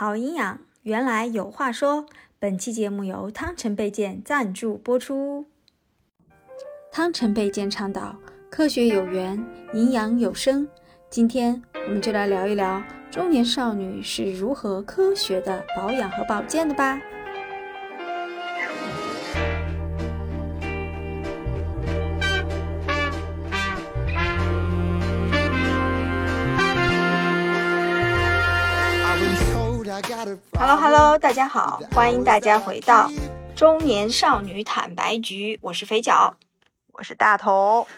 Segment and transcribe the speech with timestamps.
[0.00, 2.06] 好营养，原来有话说。
[2.38, 5.44] 本期节目由汤臣倍健赞助播出。
[6.92, 8.16] 汤臣倍健倡导
[8.48, 10.68] 科学有源，营养有声。
[11.10, 12.80] 今天我们就来聊一聊
[13.10, 17.00] 中年少女是如何科学的保养和保健的吧。
[31.18, 33.10] Hello 大家好，欢迎大家回到
[33.56, 36.36] 中年少女坦白局，我是肥脚，
[36.92, 37.88] 我是大头。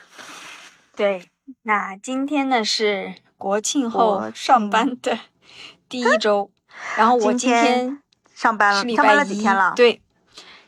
[0.97, 1.29] 对，
[1.65, 5.19] 那今天呢是国庆后上班的
[5.87, 6.51] 第一周，
[6.97, 8.01] 然后我今天
[8.35, 9.75] 上班了，是礼拜几天了？
[9.77, 10.01] 对，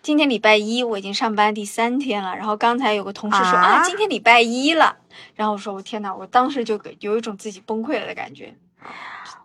[0.03, 2.37] 今天礼拜一，我已经上班第三天了。
[2.37, 4.98] 然后刚才有个同事说啊，今天礼拜一了，
[5.37, 8.55] 然后我说我天呐，我当时就有一种自己崩溃了的感觉。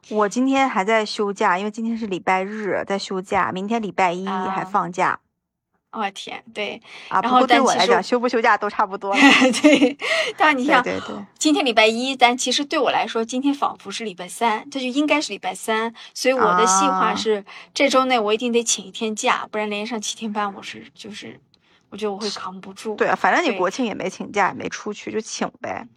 [0.09, 3.52] 我今天还在休假，因为今天是礼拜日，在休假。
[3.52, 5.19] 明天礼拜一还放假。
[5.91, 7.19] 我天，对啊。
[7.22, 9.14] 然后对我来讲，休不休假都差不多。
[9.61, 9.97] 对，
[10.38, 15.94] 但你想，对对，今天礼拜一，但其实对我来说，今天仿佛是礼拜三，这就应该是礼拜三。
[16.14, 21.39] 所以我的计划是，这周内我一定得请一天假，不然连上七天班，我是就是，
[21.89, 22.95] 我觉得我会扛不住。
[22.95, 25.88] 对啊，反正你国庆也没请假，也没出去，就请呗。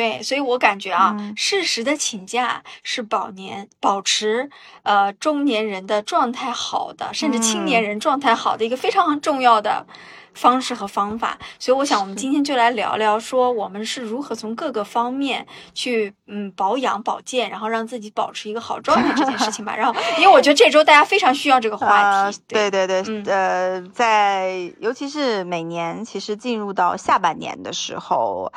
[0.00, 4.48] 对，所以我感觉啊，适时的请假是保年保持
[4.82, 9.86] 呃中年人的状态好的，甚至青年人状态好的一个非常重要的
[10.32, 11.38] 方式和方法。
[11.58, 19.76] 所以我想，我们今天就来聊聊，说我们是如何从各个方面去嗯保养保健，然后让自己保持一个好状态这件事情吧。
[19.76, 22.40] 然后，因为我觉得这周大家非常需要这个话题。
[22.48, 28.50] 对对对，呃，在尤其是每年其实进入到下半年的时候。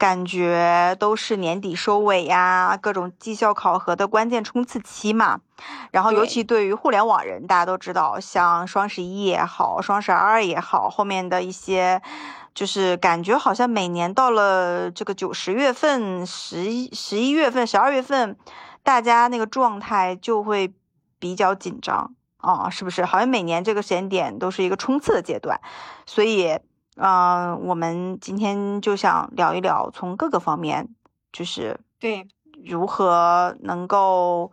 [0.00, 5.42] 感觉都是年底收尾呀，各种绩效考核的关键冲刺期嘛。
[5.90, 12.00] 然后，尤其对于互联网人，大家都知道，像双十一也好，双十二也好，后面的一些，
[12.54, 18.38] 就是感觉好像每年到了这个九十月份、十一十一月份、十二月份，
[18.82, 20.72] 大家那个状态就会
[21.18, 23.04] 比较紧张啊，是不是？
[23.04, 25.60] 好像每年这个时间点都是一个冲刺的阶段，
[26.06, 26.58] 所以。
[27.00, 30.86] 嗯，我们今天就想聊一聊，从各个方面，
[31.32, 32.28] 就是对
[32.62, 34.52] 如何能够，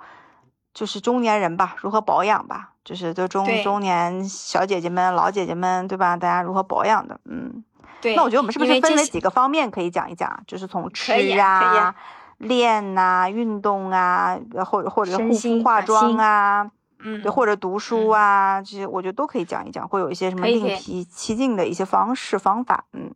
[0.74, 6.16] 就是中年人吧，如何保养吧，就是就中中年小姐姐们、老姐姐们，对吧？
[6.16, 7.20] 大家如何保养的？
[7.26, 7.64] 嗯，
[8.00, 8.16] 对。
[8.16, 10.42] 那我觉得我们是不是分为几个方面可以讲一讲？
[10.48, 11.94] 就是从吃啊、
[12.38, 16.72] 练呐、运动啊，或者或者护肤化妆啊。
[17.08, 22.84] 嗯，对，或者读书啊，这些我觉得都可以讲一讲，会有一些什么另辟蹊径的一些方式方法。
[22.92, 23.14] 嗯，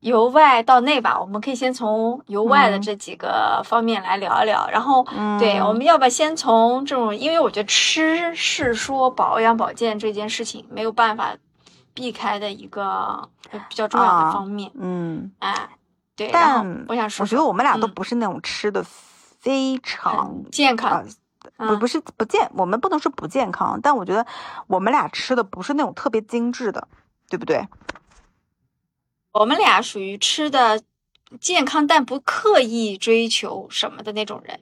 [0.00, 4.68] 由外到内吧，我们可以先从由外的这几个方面来聊一聊。
[4.70, 5.06] 然后，
[5.38, 7.14] 对，我们要不要先从这种？
[7.16, 11.36] 因为我觉得吃是说保养保健这件事情没有办法
[11.94, 13.28] 避开的一个
[13.68, 14.70] 比较重要的方面。
[14.74, 15.68] 嗯，哎，
[16.16, 16.30] 对。
[16.32, 21.04] 但我想说，我觉得我们俩都不是那种吃的非常健康。
[21.68, 24.26] 不不是不健，我们不能说不健康，但我觉得
[24.66, 26.88] 我们俩吃的不是那种特别精致的，
[27.28, 27.68] 对不对？
[29.32, 30.82] 我们俩属于吃的
[31.40, 34.60] 健康，但不刻意追求什么的那种人，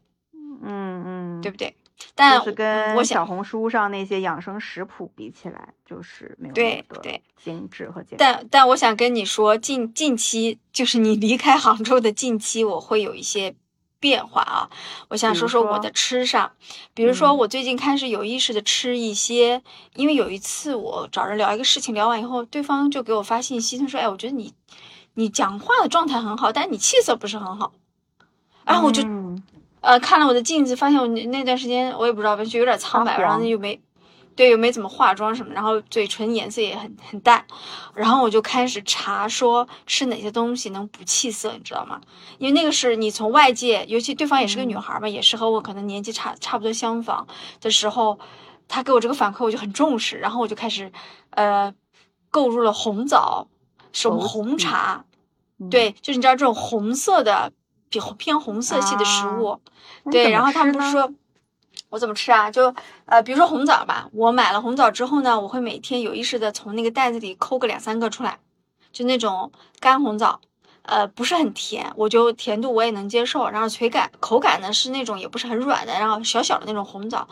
[0.63, 1.77] 嗯嗯，对不对？
[2.15, 8.19] 但是跟小红书上那些养生食谱比起来，就是没有对对精致和健康。
[8.19, 13.55] 但但我想跟你说，近近期就是你离开杭州的近期，我会有一些。
[14.01, 14.71] 变化啊！
[15.09, 16.53] 我想说说我的吃上，
[16.95, 19.63] 比如说我最近开始有意识的吃一些，
[19.95, 24.53] 因为有一次我找人聊一个事情，聊完以后，对方就给我发信息，他说：“哎，我觉得你，
[25.15, 27.73] 你讲话的状态很好，但是你气色不是很好。”
[28.65, 29.03] 然后我就，
[29.81, 33.81] 呃，看了我的镜子，发现我那段时间我也不知道，就有点苍白，然后又没。
[34.39, 37.45] 对，又没怎么化妆什么，然后嘴唇颜色也很很淡，
[37.93, 42.01] 然后我就开始查说吃哪些东西能补气色，你知道吗？
[42.39, 47.27] 因为那个是你从外界，尤其对方也是个女孩嘛，也是和我可能年纪差差不多相仿
[47.61, 48.17] 的时候，
[48.69, 50.93] 他给我这个反馈，我就很重视，然后我就开始
[51.31, 51.75] 呃
[52.31, 53.49] 购入了红枣，
[53.91, 55.05] 什么红茶，
[55.69, 57.53] 对，就是你知道这种红色的
[57.91, 59.61] 比偏红色系的食物，
[60.13, 61.13] 对，然后他们不是说。
[61.91, 62.51] 我怎么吃啊？
[62.51, 62.75] 就
[63.07, 68.39] 呃，比如说红枣吧，我买了红枣之后呢，我会每天有意识的从那个袋子里抠个两三个出来，
[68.93, 69.51] 就那种
[69.81, 70.41] 干红枣，
[70.83, 73.49] 呃，不是很甜，我就甜度我也能接受。
[73.49, 77.27] 然后垂感口感呢是那种也不是很软的，然后小小的那种红枣，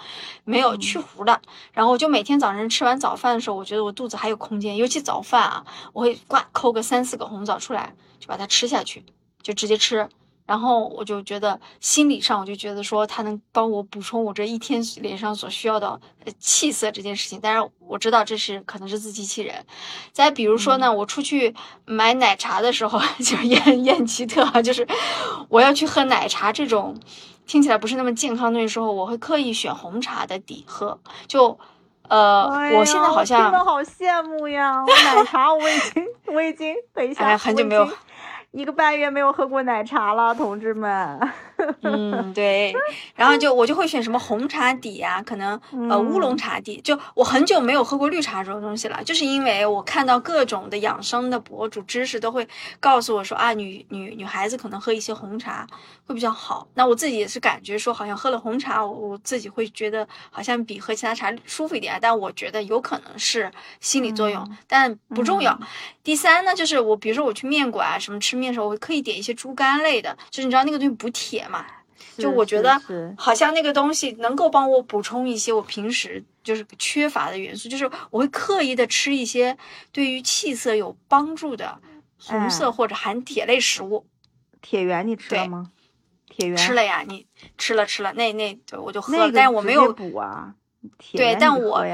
[0.44, 1.40] 没有去核的。
[1.72, 9.04] 然后我就每天早晨吃完早饭的时候，我觉得我肚子还有空间，尤其早饭啊，我会挂抠个三四个红枣出来，就把它吃下去，
[9.42, 10.08] 就直接吃。
[10.46, 16.00] 然后我就觉得心理上，我就觉得说它能帮我补充我这一天脸上所需要的
[16.38, 17.38] 气色这件事情。
[17.42, 19.66] 但是我知道这是可能是自欺欺人。
[20.12, 21.54] 再比如说呢，我出去
[21.84, 24.86] 买奶茶的时候， 就也很很奇特，就是
[25.48, 26.96] 我要去喝奶茶这种
[27.46, 30.98] 听起来不是那么健康的东西时候，我会刻意选红茶的底喝。
[31.26, 31.58] 就
[32.08, 32.46] 呃，
[32.78, 34.80] 我现在好像真的好羡慕呀！
[34.80, 37.84] 我奶茶我已经 我已经等一下，哎，很久没有。
[38.52, 41.20] 一个半月没有喝过奶茶了，同志们。
[41.82, 42.74] 嗯，对。
[43.14, 45.58] 然后就我就会选什么红茶底呀，可能
[45.90, 46.80] 呃乌龙茶底。
[46.82, 52.46] 就我很久没有喝过绿茶这种东西了，就是因为我看到各种的养生的博主知识都会
[52.78, 55.66] 告诉我说啊，女女女孩子可能喝一些红茶
[56.06, 56.66] 会比较好。
[56.74, 61.98] 那我自己也是感觉说，好像喝了红茶，我我自己会觉得好像比喝其他茶舒服一点。
[62.00, 63.50] 但我觉得有可能是
[63.80, 65.58] 心理作用，但不重要。
[66.02, 68.45] 第三呢，就是我比如说我去面馆啊什么吃面。
[68.52, 71.64] 时候我会刻意点一些猪肝类的，就是你知道那个东西补铁嘛，
[72.18, 72.80] 就我觉得
[73.16, 79.56] 好像那个东西能够帮我补充一些我平时就是缺乏的元素，就是我会刻意的吃一些
[79.92, 81.78] 对于气色有帮助的
[82.18, 84.06] 红色或者含铁类食物。
[84.62, 85.70] 铁元你吃了吗？
[86.28, 87.26] 铁元吃了呀，你
[87.56, 90.54] 吃了吃了，那那我就喝了，但我没有补啊。
[91.12, 91.84] 对，但我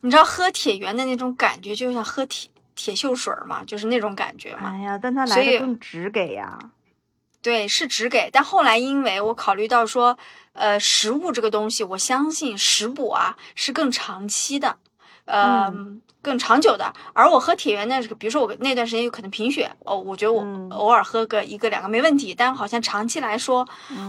[0.00, 2.50] 你知道喝铁元的那种感觉，就像喝铁。
[2.74, 4.72] 铁锈水嘛，就是那种感觉嘛。
[4.72, 6.58] 哎呀，但它来的更直给呀。
[7.42, 8.30] 对，是直给。
[8.32, 10.16] 但后来因为我考虑到说，
[10.54, 14.78] 呃，食物这个东西，我相信食补啊是更长期的，
[15.26, 15.70] 呃，
[16.22, 16.90] 更长久的。
[17.12, 20.40] 而我喝铁元那个，比如说我那段时间有可能贫血，哦，我觉得我
[20.70, 22.34] 偶尔喝个一个两个没问题。
[22.34, 23.68] 但好像长期来说，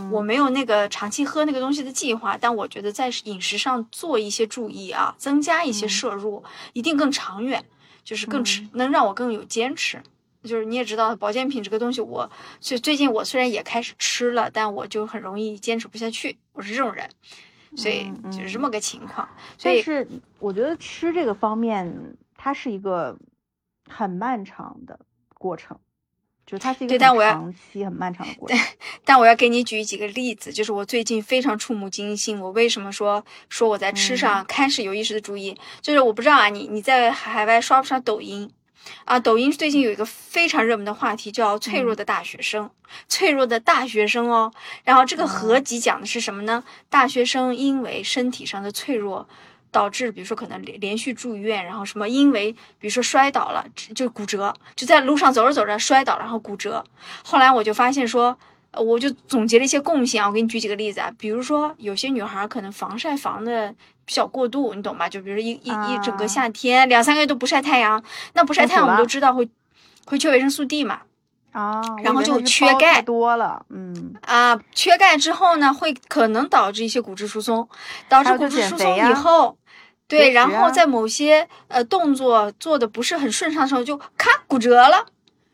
[0.09, 2.37] 我没有那个长期喝那个东西的计划。
[2.39, 6.41] 但我觉得在饮食上做一些注意啊，增加一些摄入，
[6.71, 7.65] 一定更长远。
[8.05, 10.01] 就是更持，能让我更有坚持。
[10.43, 12.29] 就是你也知道，保健品这个东西，我
[12.59, 16.37] 最最近我虽然也开始吃了，但我就很容易坚持不下去。
[16.53, 17.09] 我是这种人，
[17.75, 19.27] 所以就是这么个情况。
[19.57, 20.07] 所以是
[20.39, 23.17] 我觉得吃这个方面，它是一个
[23.89, 24.99] 很漫长的
[25.33, 25.79] 过程。
[26.45, 28.57] 就它是一个长期很漫长的过程，
[29.03, 32.39] 但我要给你举几个例子，就是我最近非常触目惊心。
[32.39, 35.57] 我为什么说说我在吃上开始有意识的注意？
[35.81, 38.49] 就是我不知道啊，你你在海外刷不刷抖音
[39.05, 39.19] 啊？
[39.19, 42.69] 抖音最近有一个非常热门的话题叫“脆弱的大学生”，
[43.09, 44.53] 脆弱的大学生哦。
[44.83, 46.63] 然后这个合集讲的是什么呢？
[46.89, 49.27] 大学生因为身体上的脆弱。
[49.75, 52.49] 导致，比如说可能连连续住院，然后什么，因为
[52.79, 56.81] 比如说摔倒了，就骨折，就在路上走着走着摔倒，然后骨折。
[57.25, 58.37] 后来我就发现说，
[58.71, 63.69] 我就总结了一些共性啊，我给你举几个例子啊，比如说有些女孩可能防晒防的
[64.05, 65.09] 比较过度，你懂吧？
[65.09, 68.01] 就比如说一一一整个夏天两三个月都不晒太阳，
[68.31, 69.49] 那不晒太阳我们都知道会
[70.05, 71.01] 会缺维生素 D 嘛，
[71.51, 77.67] 啊，然后就缺钙多了，嗯啊，缺钙之后呢，会可能导致一些骨质疏松，
[78.07, 79.57] 导致骨质疏松以后。
[80.07, 85.07] 对，然后在某些呃动作做的不是很顺畅的时候，就咔骨折了。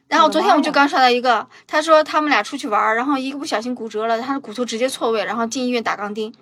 [0.09, 6.33] 然后昨天我就刚刷到一个，他说他们俩出去玩，然后一个不小心骨折了，他的骨头直接错位，然后进医院打钢钉，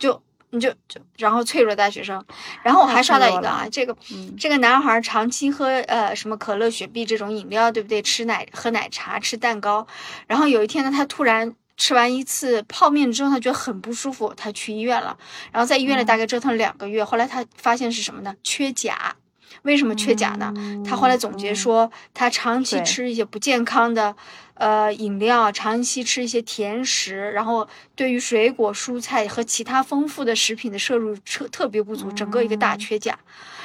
[0.00, 0.20] 就
[0.50, 2.24] 你就就然后脆弱大学生。
[2.64, 3.96] 然后我还刷到一个啊，这个
[4.36, 8.02] 这个男孩长期喝呃什么可乐、雪碧这种饮料，对不对？
[8.02, 9.86] 吃奶、喝奶茶、吃蛋糕，
[10.26, 11.54] 然后有一天呢，他突然。
[11.78, 15.16] 吃完一次泡面之后，他觉得很不舒服，他去医院了。
[15.50, 18.34] 然后在医院里大概折腾两个月，后来他发现是什么呢？
[18.42, 19.16] 缺钾。
[19.62, 20.52] 为什么缺钾呢？
[20.86, 24.14] 他后来总结说，他长期吃一些不健康的
[24.54, 33.18] 呃饮料，长期吃一些甜食，然后对于水果、蔬菜和其他丰富的食品的摄入特特别不足，整个一个大缺钾，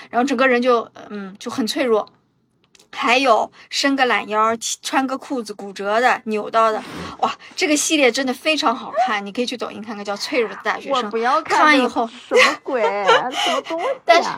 [0.10, 2.10] 然后整个人就嗯就很脆弱。
[2.96, 6.82] 还有伸个懒腰、穿个裤子骨折的、扭到的，
[7.20, 11.02] 哇，这个系列真的非常好看，你可以去抖音看看，叫《脆弱的大学生》。
[11.06, 12.82] 我不要看完以后什么鬼？
[12.84, 13.86] 什么东 西？
[14.06, 14.30] 但是，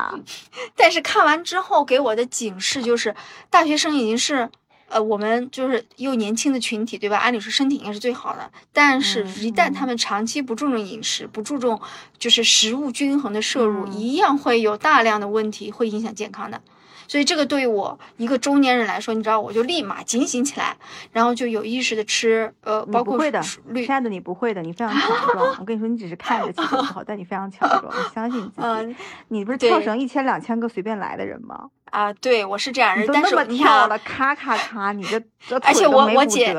[0.76, 3.14] 但是看完之后给我的警示就是，
[3.50, 4.50] 大学生已经是
[4.88, 7.18] 呃我们就是又年轻的群体，对吧？
[7.18, 11.80] 按理说身体应该是最好的，但是一旦他们长期不注重饮食，不注重
[12.18, 16.62] 就是食物均衡的摄入，一样会有大量的问题会影响健康的。
[17.08, 20.76] 所以这个对于我一个中年人来说，你知道，我就立马警醒起来，
[21.12, 25.56] 然后就有意识的吃，呃，包括会的，亲爱的，你不会的，你非常强壮。
[25.60, 28.96] 我跟你说，你只是看着气色不好，但你非常强壮，你相信你自己。
[29.28, 31.70] 你不是跳绳一千两千个随便来的人吗？
[31.92, 35.22] 啊，对，我是这样人，但是你跳了，咔咔咔，你这
[35.64, 36.54] 而且我我减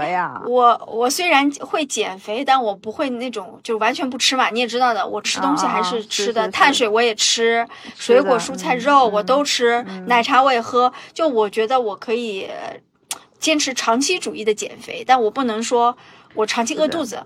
[0.47, 4.49] 我我虽然会减肥，但我不会那种就完全不吃嘛。
[4.50, 7.66] 你也知道的，我吃东西还是吃的，碳水我也吃，
[7.97, 10.90] 水果、蔬菜、肉我都吃，奶茶我也喝。
[11.12, 12.49] 就我觉得我可以
[13.38, 15.97] 坚持长期主义的减肥，但我不能说
[16.35, 17.23] 我长期饿肚子。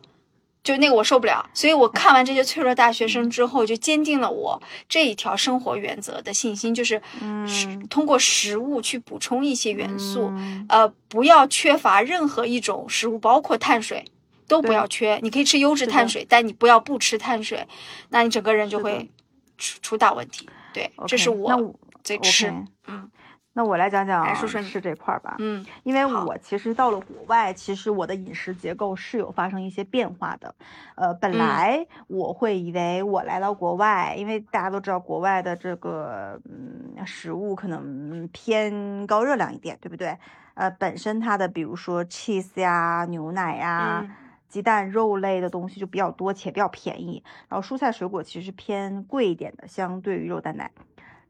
[0.62, 10.30] 就那个我受不了，所以我看完这些脆弱大学生之后，就坚定了我这一条生活原则的信心，就是嗯通过食物去补充一些元素，
[10.68, 14.04] 呃，不要缺乏任何一种食物，包括碳水
[14.46, 15.18] 都不要缺。
[15.22, 17.66] 你可以吃优质碳水，但你不要不吃碳水，
[18.10, 19.10] 那你整个人就会
[19.56, 20.46] 出出大问题。
[20.74, 21.74] 对，这是我
[22.04, 22.52] 最吃，
[22.86, 23.10] 嗯。
[23.52, 30.54] 那我来讲讲吃这块儿吧，嗯，因为我其实到了国外，其实我的饮食结构是有发生一些变化的。
[30.94, 40.16] 呃，本来我会以为我来到国外，因为大家都知道国外的这个嗯食物可能偏高热量一点，对不对？
[40.54, 44.06] 呃，本身它的比如说 cheese 呀、牛奶呀、
[44.48, 50.70] 鸡蛋、肉类的东西就比较多且比较便宜，然后蔬菜水果其实偏贵一点的，相对于肉蛋奶。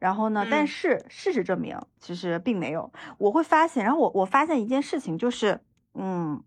[0.01, 0.47] 然后呢？
[0.51, 2.91] 但是事实证明，其实并没有。
[3.19, 5.61] 我会发现，然后我我发现一件事情，就是，
[5.93, 6.43] 嗯，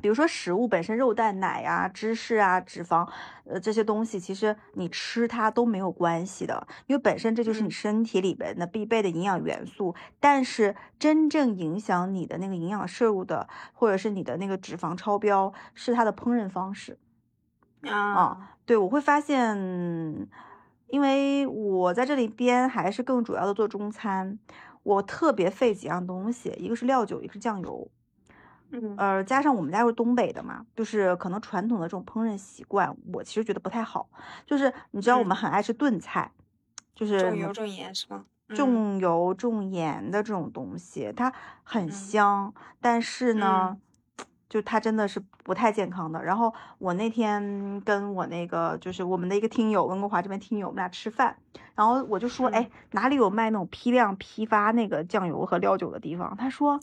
[0.00, 3.06] 比如说食物本身，肉蛋奶呀、芝士啊、脂肪，
[3.44, 9.94] 呃，这些东西，其实你吃它都没有关系的，因为本身这就是你身体里边的必备的营养元素。
[10.18, 16.98] 但是真正影响你的那个营养摄入的，或者是你的那个脂肪超标，是它的烹饪方式。
[17.82, 20.26] 啊，对，我会发现。
[20.88, 24.38] 因为我在这里边还是更主要的做中餐，
[24.82, 27.90] 我特别费几样东西，一个是料酒，一个是酱油，
[28.70, 34.08] 嗯，呃，加上我们家是东北的嘛，就是可能传统的这种烹饪习惯，我其实觉得不太好。
[34.46, 36.32] 就是你知道我们很爱吃炖菜，
[36.94, 38.24] 就是重油重盐是吗？
[38.52, 43.78] 重油重盐的这种东西，它很香，但是呢。
[44.54, 46.22] 就它真的是不太健康的。
[46.22, 51.34] 然后我那天跟我那个就是我们的一个听友，温哥华这边听友，我们俩吃饭，
[51.74, 56.36] 然后我就说，哎，哪里有卖那种批量批发那个酱油和料酒的地方？
[56.36, 56.78] 他说，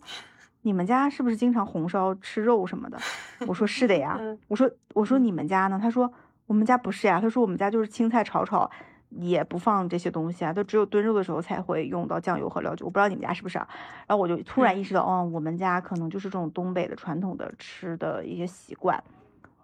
[0.64, 3.00] 你们家是不是经常红烧吃肉什么的？
[3.48, 4.20] 我说是的呀。
[4.50, 5.80] 我说我说你们家呢？
[5.82, 6.12] 他说
[6.48, 7.22] 我们家不是呀。
[7.22, 8.70] 他说我们家就是青菜炒炒。
[9.20, 12.86] 也不放这些东西啊，都只有炖肉的时候才会用到酱油和料酒。
[12.86, 13.68] 我不知道你们家是不是啊？
[14.08, 19.04] 然后我就突然意识到，哦，我们家可能就是这种东北的传统的吃的一些习惯，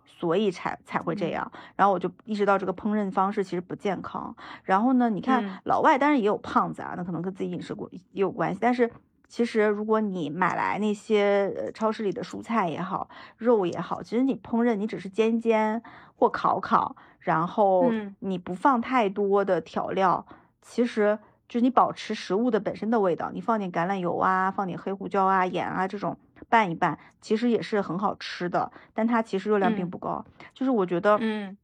[0.05, 1.49] 所以才才会这样。
[1.75, 4.35] 然后我就意识到这个烹饪方式其实不健康。
[4.63, 8.59] 然后呢，你看老外当然也有胖子啊，那可能跟自己饮食过也有关系。
[8.61, 8.91] 但是
[9.27, 15.81] 其实如果你买来那些超市里的蔬菜也好，肉也好，其实你烹饪你只是煎煎
[16.15, 16.95] 或烤烤。
[17.19, 20.25] 然后你不放太多的调料，
[20.61, 21.19] 其实
[21.49, 23.31] 就是你保持食物的本身的味道。
[23.33, 26.17] 你放点橄榄油啊，放点黑胡椒啊、盐啊这种
[26.47, 28.71] 拌一拌，其实也是很好吃的。
[28.93, 30.23] 但它其实热量并不高。
[30.53, 31.57] 就是我觉得，嗯，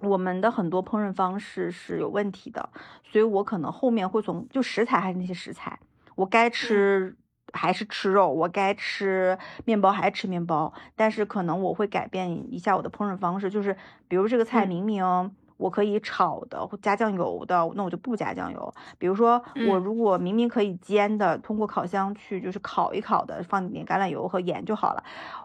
[0.00, 2.70] 我们的很多烹饪方式是有问题的，
[3.04, 5.78] 所以我可能后面会从就食材还是那些食材，
[6.20, 7.16] 我该吃。
[7.52, 15.02] 还是吃肉，我该吃面包还是吃面包，但是可能我会改变一下我的烹饪方式，就是比如这个菜明明
[15.56, 18.72] 我可以炒的或加酱油的，那我就不加酱油。
[18.98, 25.02] 比如说我如果明明可以煎的，通过烤箱去就是烤一烤的，放点橄榄油和盐就好了，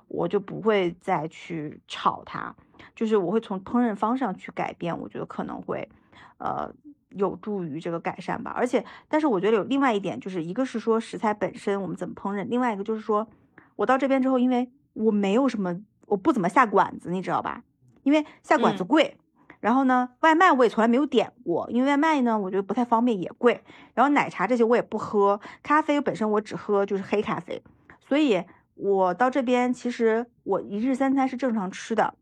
[0.07, 2.55] 我就不会再去炒它，
[2.93, 5.89] 就是我会从烹饪方式上去改变，我觉得可能会，
[6.37, 6.71] 呃。
[7.15, 13.27] 有助于这个改善吧，而且，但是我觉得有另外一点，就是一个是说食材本身我们怎么烹饪，另外一个就是说，
[13.77, 17.63] 我到这边之后，因为我没有什么，我不怎么下馆子，你知道吧？
[18.03, 19.17] 因为下馆子贵，
[19.59, 23.63] 然后呢，外卖我也从来没有点过，因为外卖呢，我觉得不太方便，也贵。
[23.93, 27.63] 然后奶茶这些我也不喝，咖啡本身我只喝就是黑咖啡，
[27.99, 28.43] 所以
[28.75, 32.13] 我到这边其实我一日三餐是正常吃的。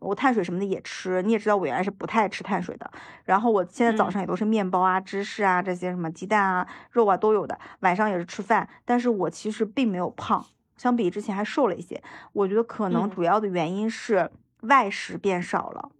[0.00, 2.90] 我碳水什么的也吃，你也知道我原来是不太爱吃碳水的。
[3.24, 7.58] 然后我现在早上也都是面包啊、芝士啊这些什么鸡蛋啊、肉啊都有的。
[7.80, 10.44] 晚上也是吃饭，但是我其实并没有胖，
[10.76, 12.02] 相比之前还瘦了一些。
[12.32, 15.90] 我觉得可能主要的原因是外食变少了。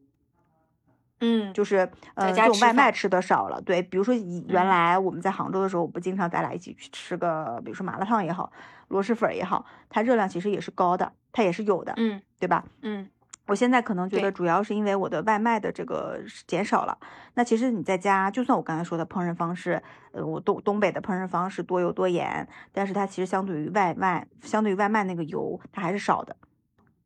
[1.20, 3.60] 嗯，就是呃这种外卖吃的少了。
[3.60, 8.52] 对，比如说以原来我们在杭州的时候，我不经常咱俩一起去吃个，比如说麻辣烫也好，
[8.86, 12.64] 螺蛳粉也好，它热量其实也是高的，它也是有的，嗯，对吧？
[12.82, 13.08] 嗯。
[13.48, 16.96] 我现在可能觉得主要是因为我的外卖的这个减少了。
[17.34, 26.36] 那其实你在家，就算我刚才说的烹饪方式，呃，我东东北的烹饪方式多油多盐，但是它其实相对于外卖，相对于外卖那个油，它还是少的。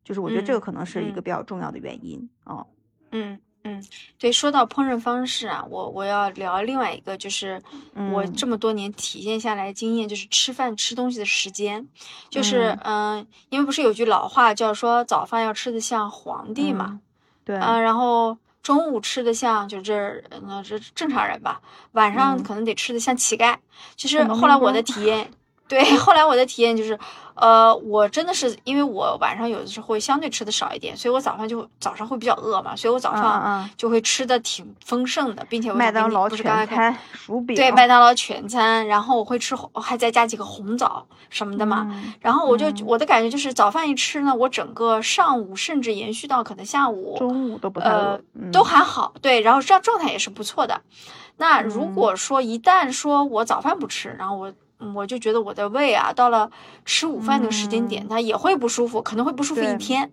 [0.04, 2.66] 就是我觉得这个可能是一个比较重要的原因啊。
[3.12, 3.34] 嗯。
[3.34, 3.40] 嗯，
[4.18, 7.62] 对，说到烹饪方式啊，我我要聊另外一个，就是
[8.12, 11.86] 我这么多年体验下来经验，就是吃饭吃东西的时间，
[12.28, 17.00] 就是嗯，因为不是有句老话叫说早饭要吃的像皇帝嘛，
[17.44, 21.60] 对，嗯，然后中午吃的像就这那这正常人吧，
[21.92, 23.56] 晚上可能得吃的像乞丐。
[23.96, 25.30] 其实后来我的体验。
[25.72, 26.98] 对， 后来我的体验就是。
[27.34, 48.20] 呃，我真的是因为我晚上有的时候会相对吃的少一点，所以我早上就早上会比较饿嘛，所以我早上就会吃的挺丰盛的，并且麦当劳全餐、薯饼，对，麦当劳全餐，然后我会吃，还再加几个红枣什么的嘛，然后我就我的感觉就是早饭一吃呢，我整个上午甚至延续到可能下午、中午都不太饿，
[48.52, 50.82] 都还好，对，然后这样状态也是不错的。
[51.38, 54.52] 那如果说一旦说我早饭不吃，然后我。
[54.94, 56.50] 我就觉得我的胃啊，到了
[56.84, 60.10] 吃午饭那个时间点，它也会不舒服，可能会不舒服一天。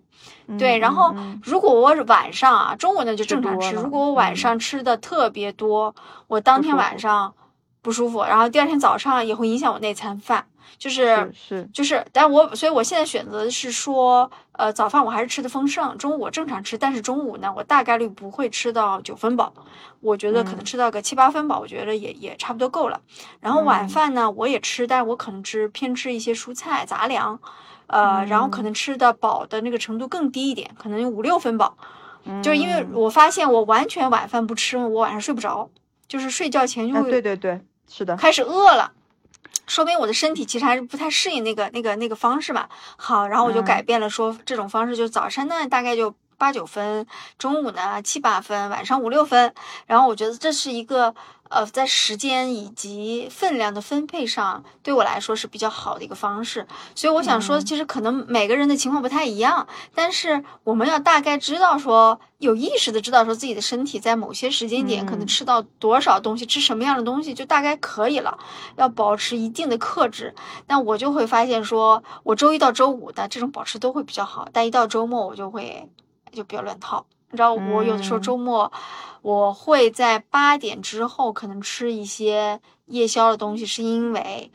[0.58, 3.74] 对，然后如果我晚上啊，中午呢就正常吃。
[3.76, 5.94] 如果我晚上吃的特别多，
[6.28, 7.34] 我当天晚上
[7.82, 10.46] 不舒服，然后第二天早上也会影响我那餐饭。
[10.78, 19.52] 就是是就是，但我所以我现在选择的是说，呃，早饭我还是吃的丰盛，中午我正常吃，但是中午呢，我大概率不会吃到九分饱，
[20.00, 23.00] 我觉得可能吃到个七八分饱，我觉得也也差不多够了。
[23.40, 27.38] 然后晚饭呢，我也吃，但是我可能吃偏吃一些蔬菜杂粮，
[27.86, 31.76] 呃，然后可能吃的饱的那个程度更低一点，可能五六分饱，
[32.42, 35.68] 就是因为我发现我完全晚饭不吃，我晚上睡不着，
[36.08, 38.92] 就是睡觉前就会，对对对，是的，开始饿了。
[39.70, 42.68] 说明我的身体其实还是不太适应那个那个那个方式吧。
[42.96, 47.06] 好，然后我就改变了，说这种方式，就早晨呢大概就八九分，
[47.38, 49.54] 中午呢七八分，晚上五六分。
[49.86, 51.14] 然后我觉得这是一个。
[51.50, 56.64] 呃，在时间以及分量的分配上，对我来说是比较好的一个方式。
[56.94, 68.38] 所以我想说，其实可能每个人的情况不太一样，但是我们要大概知道说，有意识的知道说自己的身体在某些时间点可能吃到多少东西，吃什么样的东西就大概可以了。
[68.76, 70.32] 要保持一定的克制。
[70.68, 75.88] 那我就会发现说，我周一到周五的这种保持都会比较好，但一到周末我就会
[76.30, 77.06] 就比较乱套。
[77.30, 78.70] 你知道，我有的时候周末。
[79.22, 84.50] 我会在八点之后可能吃一些夜宵的东西，是因为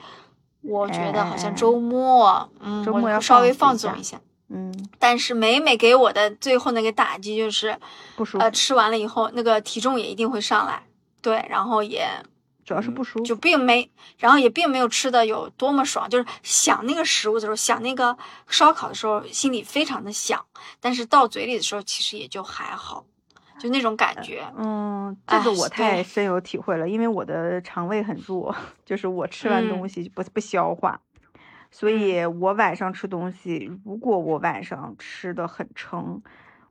[0.63, 4.73] 我觉得好像周末，嗯，周末要稍微放纵一下，嗯。
[4.97, 7.77] 但是每每给我的最后那个打击就是
[8.15, 10.81] 不舒服，呃，吃完了以后那个体重也一定会上来，
[11.21, 12.07] 对，然后也
[12.65, 20.43] 主要是不舒服，就并没，然后也并没有吃的有多么爽，就是想那个食物的时候，想那个烧烤的时候，心里非常的想，
[20.81, 23.05] 但是到嘴里的时候，其实也就还好。
[23.57, 30.99] 就那种感觉，嗯，这个我太深有体会了，因为我的肠胃很弱， 就是我吃完东西不不消化，
[31.71, 36.21] 所以我晚上吃东西，如果我晚上吃的很撑，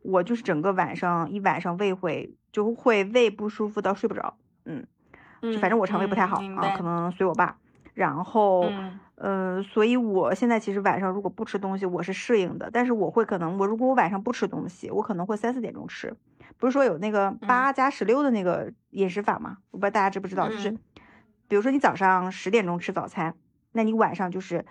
[0.02, 4.86] 我就是整个晚上一晚上胃会就会胃不舒服到睡不着，嗯，
[5.60, 7.56] 反正我肠胃不太好啊，可能随我爸，
[7.94, 8.70] 然后，
[9.16, 16.16] 呃，所以我现在其实晚上如果不吃东西，我是适应的，但是我会可能我如果我晚上不吃东西，我可能会三四点钟吃。
[16.56, 17.72] 不是说有那个八。
[17.72, 19.58] 加十六的那个饮食法吗？
[19.72, 20.70] 我不知道大家知不知道，就是，
[21.48, 23.34] 比如说你早上十点钟吃早餐，
[23.72, 24.64] 那你晚上就是，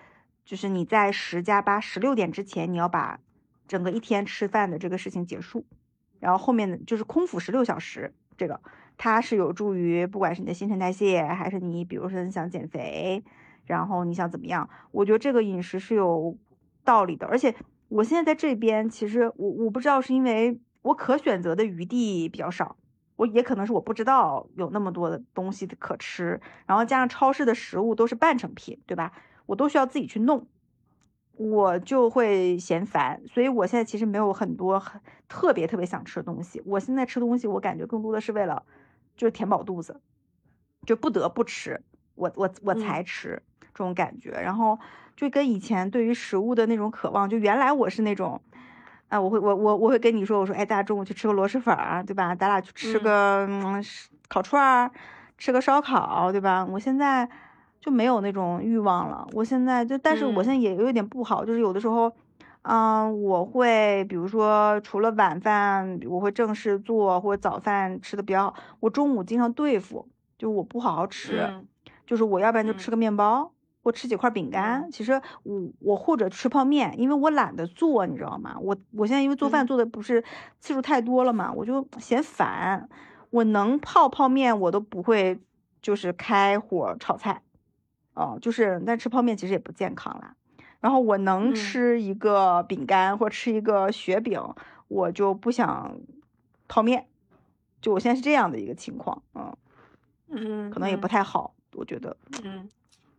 [0.46, 3.20] 就是你在十加八十六点之前，你要把
[3.68, 5.66] 整个一天吃饭的这个事情结束，
[6.18, 8.60] 然后后面的就是空腹十六小时，这个
[8.96, 13.22] 它是有助于不管是你的新陈代谢，还是你比如说你想减肥，
[13.66, 16.36] 然后你想怎么样，我觉得这个饮食是有
[16.84, 17.54] 道理的，而且
[17.88, 20.60] 我现在在这边，其实我我不知道是因为。
[20.84, 22.76] 我可选择的余地比较少，
[23.16, 29.10] 我也可能是我不知道有那么多的东西可吃，然后加上超市的食物都是半成品，对吧？
[29.46, 30.46] 我都需要自己去弄，
[31.36, 36.62] 我就会嫌烦，所以我现在其实没有很多很特别特别想吃的东西。
[36.64, 38.62] 我现在吃东西，我感觉更多的是为了
[39.16, 40.00] 就是填饱肚子，
[40.86, 41.82] 就不得不吃，
[42.14, 44.30] 我我我才吃这种感觉。
[44.30, 44.78] 然后
[45.16, 48.40] 就跟以前对于食物的那种渴望，就原来我是那种。
[49.08, 52.34] 啊，我会我我我会跟你说，我说，哎，大家中午去吃个螺蛳粉儿，对吧？
[52.34, 53.46] 咱俩去吃个
[54.28, 54.90] 烤串儿，
[55.36, 56.64] 吃个烧烤，对吧？
[56.64, 57.28] 我现在
[57.84, 59.28] 就没有那种欲望了。
[59.32, 62.10] 我现在就，但是我现在也有点不好，就是有的时候，
[62.62, 71.62] 嗯，我会比如说除了晚饭我会正式做，或者早饭吃的比较好，我中午经常对付，就我不好好吃，
[72.06, 73.50] 就是我要不然就吃个面包。
[73.82, 78.56] 或吃几块饼干，其实我我或者吃泡面，因为我懒得做，你知道吗？
[78.58, 80.24] 我我现在因为做饭做的不是
[80.58, 82.88] 次数太多了嘛，我就嫌烦。
[83.28, 85.38] 我能泡泡面，我都不会
[85.82, 87.42] 就是开火炒菜，
[88.14, 90.34] 哦，就是但吃泡面其实也不健康啦。
[90.80, 94.40] 然后我能吃一个饼干或吃一个雪饼，
[94.88, 95.98] 我就不想
[96.68, 97.06] 泡面。
[97.80, 99.56] 就我现在是这样的一个情况，嗯
[100.30, 102.68] 嗯，可能也不太好，我觉得，嗯。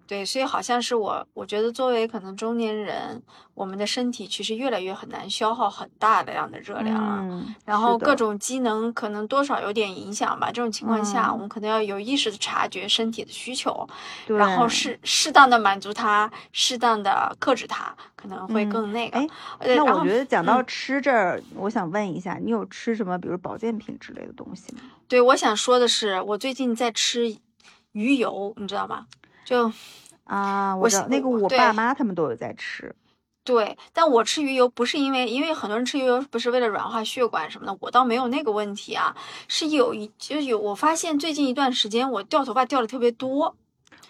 [0.07, 3.21] 对，所以好像是我，我觉得作为可能中年人，
[3.55, 10.51] 我们的身体其实越来越很难消耗很大的量的热量了，嗯，然后各种机能可能多少有点影响吧。
[10.51, 13.87] 这种情况下，嗯我们可能要有意识的察觉身体的需求，
[14.27, 19.17] 然后适适当的满足它，适当的克制它，可能会嗯更那个。
[19.17, 19.27] 哎
[19.59, 24.81] 呃然后那我觉得讲到嗯吃这儿，我想问一下，你有吃什么，比如保健品之类的东西吗？
[25.07, 27.35] 对，我想说的是，我最近在吃
[27.93, 29.07] 鱼油，你知道吗？
[29.45, 29.71] 就
[30.25, 32.93] 啊，我我知道喜我对那个我爸妈他们都有在吃，
[33.43, 39.15] 对，但我吃鱼油不是因为，因为很多人吃鱼油不是为了软化血管什么的，我倒没有那个问题啊，
[39.47, 43.55] 是有一就是有，我发现最近一段时间我掉头发掉的特别多，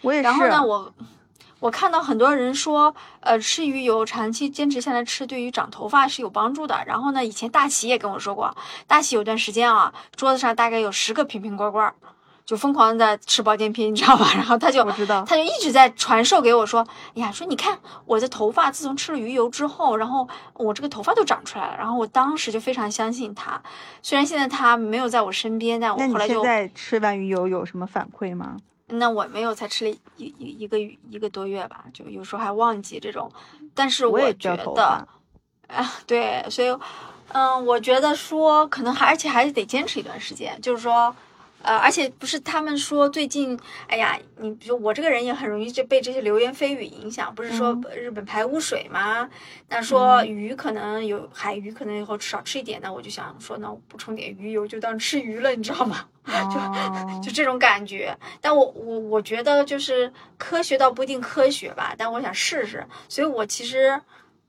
[0.01, 0.23] 我也是。
[0.23, 0.93] 然后呢，我
[1.59, 6.81] 我看到很多人说，呃，吃鱼油长期坚持下来吃，对于长头发是有帮助的。
[6.87, 8.55] 然后呢，以前大齐也跟我说过，
[8.87, 11.95] 大齐有段时间啊，桌子上大概有十个瓶瓶罐罐儿，
[12.45, 14.29] 就疯狂的吃保健品，你知道吧？
[14.35, 21.75] 然后他就我知道他就一直在传授给我说，哎呀，说你看我的头发自从吃了鱼油之后，然后我这个头发都长出来了。
[21.77, 23.61] 然后我当时就非常相信他，
[24.01, 28.57] 虽然现在他没有在我身边，但我后来就现在吃完鱼油有什么反馈吗？
[28.89, 33.27] 那我没有，才吃了一一一个一个多月吧，就有时候还忘记这种。
[33.73, 35.07] 但是我觉得，
[35.67, 36.69] 啊，对，所以，
[37.29, 41.13] 嗯，我觉得说可能还而且还是得坚持一段时间，就是说，
[41.65, 49.27] 呃，而且不是他们说最近，哎呀，你比如我这个人也很容易就被这些流言蜚语影响，不是说嗯日本排污水吗？
[49.67, 56.05] 那说嗯鱼可能有海鱼，可能以后少吃一点，那我就想说，那我补充点鱼油，就当吃鱼了，你知道吗？
[57.23, 58.15] 就就这种感觉。
[58.41, 62.85] 但我我我觉得就是科学倒不一定科学吧，但我想试试。
[63.09, 63.99] 所以我其实，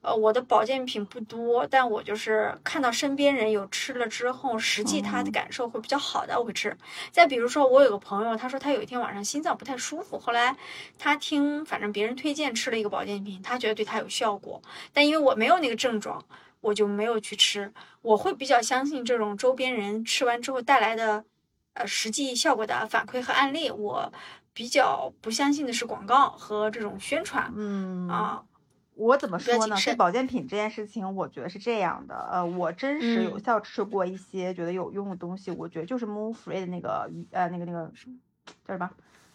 [0.07, 6.77] 呃，我的保健品不多，但我就是看到身边人有吃了之后，实际他的哦感受会比较好的，我会吃。
[7.11, 10.57] 再比如说，我有个朋友，他说他有一天晚上心脏不太舒服，后来
[10.97, 16.25] 他听反正别人推荐吃了一个保健品，他觉得对他有效果，但因为我没有那个症状。
[16.62, 21.25] 我就没有去吃，我会比较相信这种周边人吃完之后带来的
[21.75, 24.12] 呃实际效果的反馈和案例，我
[24.53, 28.42] 比较不相信的是广告和这种宣传嗯啊。
[28.96, 29.76] 我怎么说呢？
[29.85, 32.16] 对保健品这件事情，我觉得是这样的。
[32.32, 37.92] 呃，我真实有嗯效吃过一些觉得有用的东西，我觉得就是 Move Free 的那个鱼，呃，那个那个
[38.66, 38.90] 叫什么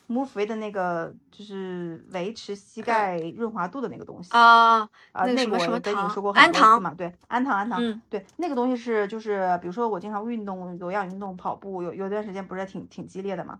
[0.09, 4.79] ？Move Free 的那个就是维持膝盖润滑度的那个东西啊，
[5.11, 13.59] 啊，那个我跟你糖说过很多次嘛，对，氨糖氨糖，嗯对，那个东西是就是比如说我经常运动，有氧运动，跑步，有有段时间不是挺挺激烈的嘛。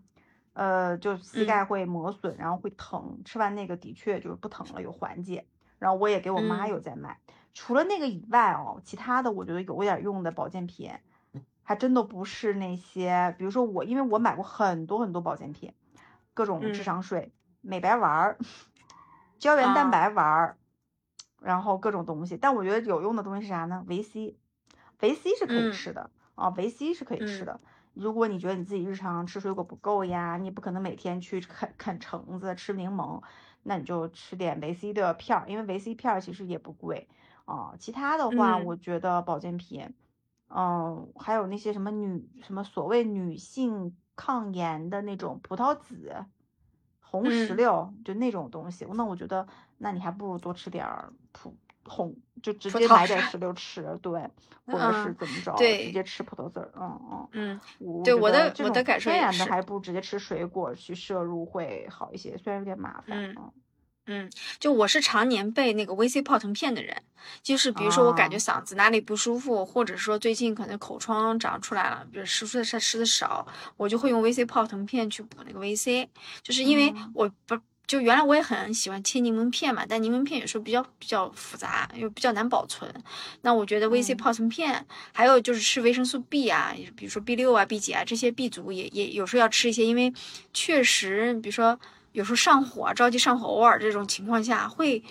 [0.53, 5.45] 呃，就膝嗯盖会磨损，然后会疼，吃完那个的确就是不疼了，有缓解。
[5.81, 7.19] 然后我也给我妈嗯有在买。
[7.55, 10.91] 除了那个以外哦，其他的我觉得有点用的保健品，
[11.63, 15.73] 还真的不是那些，比如说我，因为我买过很多很多保健品，
[16.35, 18.37] 各种智嗯商税、美白丸儿、
[19.39, 20.57] 胶原蛋啊白丸儿，
[21.41, 22.37] 然后各种东西。
[22.37, 23.83] 但我觉得有用的东西是啥呢？
[23.87, 24.37] 维 C，
[24.99, 27.59] 维 C 是可以嗯吃的啊，维 C 是可以吃嗯的。
[27.93, 33.21] 如果你觉得你自己日常吃水果不够呀，你也不可能每天去啃啃橙子、吃柠檬，
[33.63, 37.07] 那你就吃点维 C 的片儿，因为维 C 片儿其实也不贵
[37.45, 37.73] 啊。
[37.79, 39.93] 其他的话，嗯我觉得保健品，
[40.49, 46.25] 嗯，还有那些什么女什么所谓女性抗炎的那种葡萄籽、
[46.99, 49.47] 红石嗯榴，就那种东西，那我觉得，
[49.77, 51.55] 那你还不如多吃点儿葡
[51.91, 54.21] 红，就直接买点是石榴吃，对，
[54.65, 57.29] 或者是嗯怎么着，直接吃葡萄籽儿，嗯嗯。
[57.33, 63.05] 嗯，我对我的我的感受天也是还不如直接吃水果去摄入会好一些，虽然有点麻烦。
[63.09, 63.51] 嗯嗯
[64.07, 66.95] 嗯，就我是常年备那个 VC 泡腾片的人，
[67.43, 73.45] 就是比如说我感觉哦嗓子哪里不舒服，或者说最近可能口疮长出来了，比如吃出的吃的少，
[73.77, 76.07] 我就会用 VC 泡腾片去补那个 VC，
[76.41, 77.55] 就是因为嗯我不。
[77.87, 82.89] 就原来我也很喜欢切柠檬片嘛，但柠檬片有时候比较比较复杂，又比较难保存。
[83.41, 90.13] 那我觉得 VC 嗯泡腾片，还有就是吃维生素 B 啊，比如说 B 六啊、B 几啊这些 B 族也也有时候要吃一些，因为
[90.53, 91.77] 确实，比如说
[92.13, 95.01] 有时候上火、着急上火，偶尔这种情况下会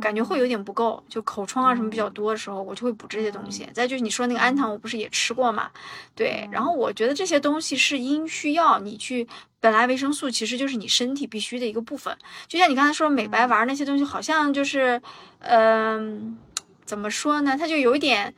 [0.00, 3.68] 感觉会有点不够，就口疮啊什么比较多的时候，我就会补这些东西。
[3.72, 5.70] 再就是你说那个氨糖，我不是也吃过嘛？
[6.14, 9.26] 对，然后我觉得这些东西是因需要你去。
[9.62, 12.16] 本来维生素其实就是你身体必须的一个部分，
[12.48, 14.98] 就像你刚才说美白丸那些东西，好像就是，
[15.40, 16.38] 嗯、
[16.86, 17.54] 怎么说呢？
[17.58, 18.34] 它就有一点，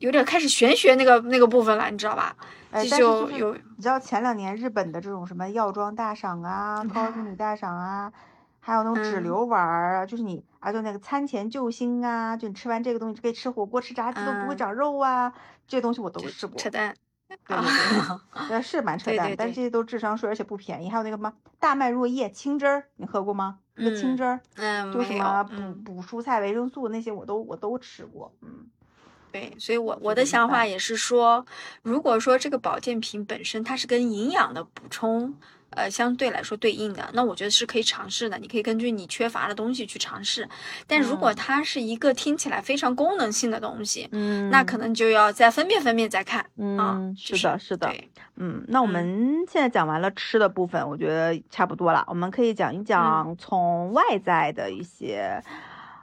[0.00, 2.36] 有点开始玄学那个那个部分了，你知道吧？
[2.74, 8.12] 就是就有你知道前两年日本的这种什么药妆大赏啊、高级 女大赏啊，
[8.60, 15.32] 还有那种脂嗯瘤丸儿啊，就是你啊，就那个餐前救星啊，就你吃完这个东西就可以吃火锅、吃炸鸡都不会嗯长肉啊，
[15.66, 16.60] 这些东西我都试过。
[16.60, 16.94] 扯淡。
[17.26, 17.56] 对对
[18.48, 20.90] 对，是蛮 扯淡，但是这些都智商税，而且不便宜。
[20.90, 23.60] 还有那个什么大麦若叶青汁儿，你喝过吗？
[23.76, 28.30] 那个青汁儿，嗯，就什么补补蔬菜维生素那些，我都我都吃过。
[28.42, 28.66] 嗯，
[29.32, 31.44] 对，所以我我的想法也是说，
[31.82, 35.34] 如果说这个保健品本身它是跟营养的补充。
[35.72, 38.36] 呃，相对来说对应的，那我觉得是可以尝试的。
[38.38, 40.48] 你可以根据你缺乏的东西去尝试。
[40.88, 46.44] 但如果它是一个听起来非常功能性的东西，嗯，那可能就要再分辨分辨再看。
[46.56, 47.94] 嗯，是的，是的。
[48.34, 52.04] 嗯，那我们现在讲完了吃的部分，我觉得差不多了。
[52.08, 55.40] 我们可以讲一讲从外在的一些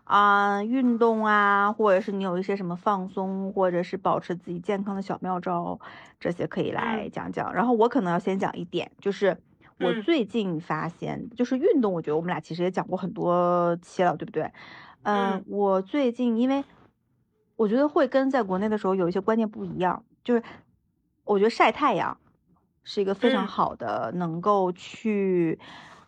[0.08, 5.80] 啊运动啊，或者是你有一些什么放松，或者是保持自己健康的小妙招，
[6.20, 7.54] 这些可以来讲讲。
[7.54, 9.38] 然后我可能要先讲一点，就是。
[9.80, 14.52] 我最近发现，就是运动，我觉得我们俩其实也讲过很多期了，对不对？
[15.04, 16.66] 嗯，我最近因为
[17.56, 20.42] 我觉得会跟在国内的时候有一些观念不一样，就是
[21.26, 22.18] 我觉得晒太阳
[22.84, 25.60] 是一个非常好的，能够去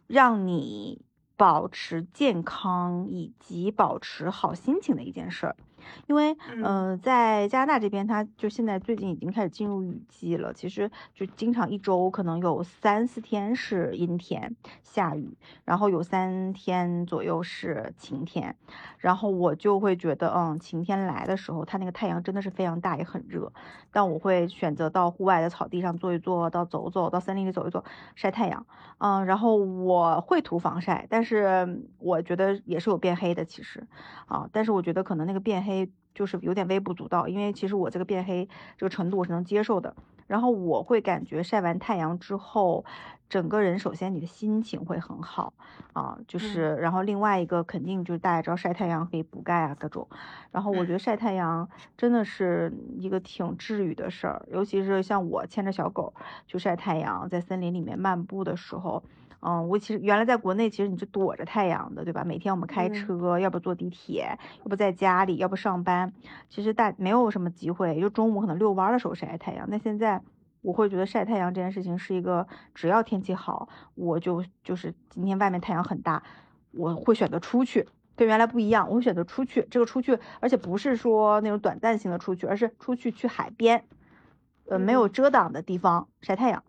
[0.07, 1.05] 让你
[1.39, 5.55] 保持健康以及保持好心情的一件事儿。
[6.07, 10.53] 因为，嗯，在加拿大这边，它就现在最近已经开始进入雨季了。
[10.53, 18.55] 其实就经常一周可能有三四天是阴天下雨，然后有三天左右是晴天。
[18.97, 23.51] 然后我就会觉得，嗯，晴天来的时候，它那个太阳真的是非常大，也很热。
[23.91, 27.83] 但我会选择到户外的草地上坐一坐，到走走到森林里走一走，
[28.15, 28.65] 晒太阳。
[28.99, 33.87] 嗯，然后我会涂防晒，但是我觉得也是有变黑的，其实，
[34.27, 35.78] 啊，但是我觉得可能那个变黑。
[36.15, 39.95] 就是有点微不足道，因为其实我这个变黑这个程度我是能接受的。
[40.27, 42.85] 然后我会感觉晒完太阳之后，
[43.27, 45.53] 整个人首先你的心情会很好
[45.93, 50.07] 啊，就是然后另外一个肯定就是大家知道晒太阳可以补钙啊各种。
[50.51, 56.13] 然后我觉得晒太阳真的是一个挺治愈的事儿，尤其是像我牵着小狗
[56.45, 59.01] 去晒太阳，在森林里面漫步的时候。
[59.41, 62.25] 嗯，我其实原来在国内，其实你是躲着太阳的，对吧？
[62.25, 66.11] 每天我们开车，要不坐地铁，要不在家里，要不上班，
[66.49, 69.65] 其实大没有什么机会，就中午可能遛弯的时候晒太阳。
[69.69, 70.21] 那现在
[70.61, 76.21] 我会觉得晒太阳这件事情是一个，只要天气好，我就就是今天外面太阳很大，
[76.71, 79.65] 我会选择出去，跟原来不一样，我会选择出去。
[79.71, 83.85] 这个出去，而且不是说那种短暂性的出去，而是出去去海边，
[84.67, 86.61] 呃，没有遮挡的地方晒太阳，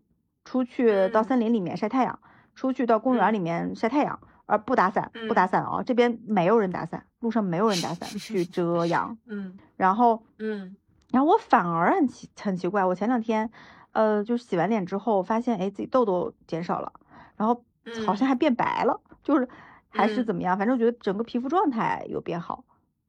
[0.44, 2.20] 出去到森林里面晒太阳。
[2.54, 5.82] 出去到公园里面晒太阳，而不打伞，不打伞啊！
[5.82, 9.16] 这边没有人打伞，路上没有人打伞 去遮阳。
[9.26, 10.76] 嗯，然后，嗯，
[11.10, 13.50] 然后我反而很奇很奇怪，我前两天，
[13.92, 16.92] 呃，就是洗完脸之后，发现哎自己痘痘减少了，
[17.36, 17.64] 然后
[18.04, 19.48] 好像还变白了，就是
[19.88, 22.64] 还是怎么样，反正我觉得整个皮肤状态有变好。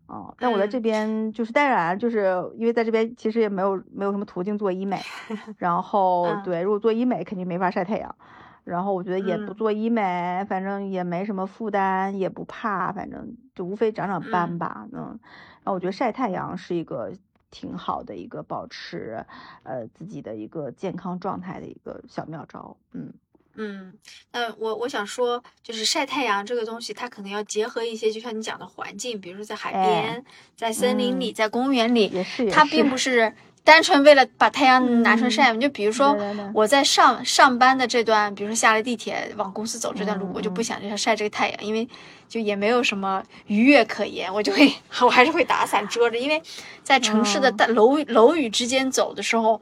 [0.07, 4.99] 哦，但我在这边就是当然，就是因为在这边其实也没有没有什么途径做医美，
[5.57, 8.13] 然后对，如果做医美肯定没法晒太阳。
[8.63, 14.87] 然后我觉得也不做医美，反正也没什么负担，也不怕，反正就无非长长斑吧。
[14.93, 15.19] 嗯，
[15.63, 17.11] 然后我觉得晒太阳是一个
[17.49, 19.25] 挺好的一个保持
[19.63, 22.77] 呃自己的一个健康状态的一个小妙招。
[22.93, 23.11] 嗯
[23.55, 23.93] 嗯，
[24.31, 30.23] 那我我想说，就是晒太阳这个东西，它可能要结合一些，就像你讲的环境，比如说在海边、
[30.55, 32.09] 在森林里、在公园里，
[32.51, 33.33] 它并不是。
[33.63, 36.17] 单纯为了把太阳拿出来晒，就比如说
[36.53, 41.87] 我在上上班的这段，比如说下了地铁往公司走这段路，我就不想晒这个太阳，因为
[42.27, 46.41] 就也没有什么愉悦可言，我就会 我还是会打伞遮着，因为
[46.83, 49.61] 在城市的大楼楼宇之间走的时候，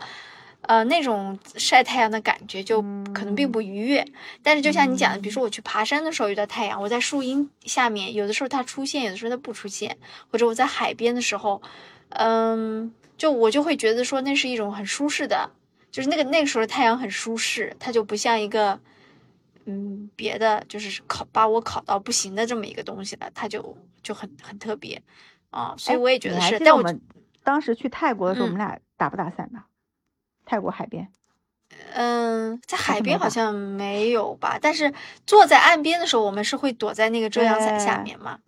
[0.62, 2.82] 呃，那种晒太阳的感觉就
[3.14, 4.06] 可能并不愉悦。
[4.42, 9.98] 但是就像你讲的，比如说我去爬山的时候遇到太阳，我在树荫下面，有的时候它出现，有的时候它不出现，
[10.32, 11.62] 或者我在海边的时候，
[12.12, 12.94] 嗯。
[13.20, 15.52] 就我就会觉得说那是一种很舒适的，
[15.92, 18.80] 就是那个那个时候的太阳很舒适，它就不像一个，
[19.66, 25.04] 嗯，别的就是烤把我烤到不行的这么一个东西了，它就就很很特别
[25.50, 26.58] 啊，所以我也觉得是。
[26.60, 27.02] 但我们
[27.44, 29.60] 当时去泰国的时候，我们俩打不打伞的？
[30.46, 31.12] 泰国海边？
[31.94, 34.94] 嗯，在海边好像没有吧，但是
[35.28, 38.40] 坐在岸边的时候，我们是会躲在那个遮阳伞下面嘛。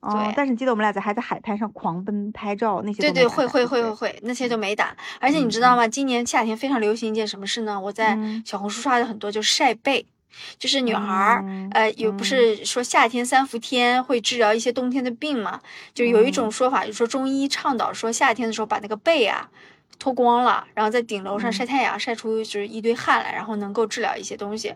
[0.00, 3.02] 哦，但是你记得我们俩在还在海滩上狂奔拍照那些？
[3.02, 4.96] 对对，会会会会会，那些就没打。
[5.20, 5.86] 而且你知道吗？
[5.86, 7.78] 今年夏天非常流行一件什么事呢？
[7.78, 10.06] 我在小红书刷的很多，就是晒背，
[10.58, 15.60] 就是女孩儿，呃，有不是说夏天三伏天会治疗一些冬天的病嘛？
[15.92, 19.50] 就有一种说法，就说中医倡导说夏天的时候把那个背啊
[19.98, 24.74] 脱光了，然后在顶楼上晒太阳，晒出就是一堆汗来，然后能够治疗一些东西。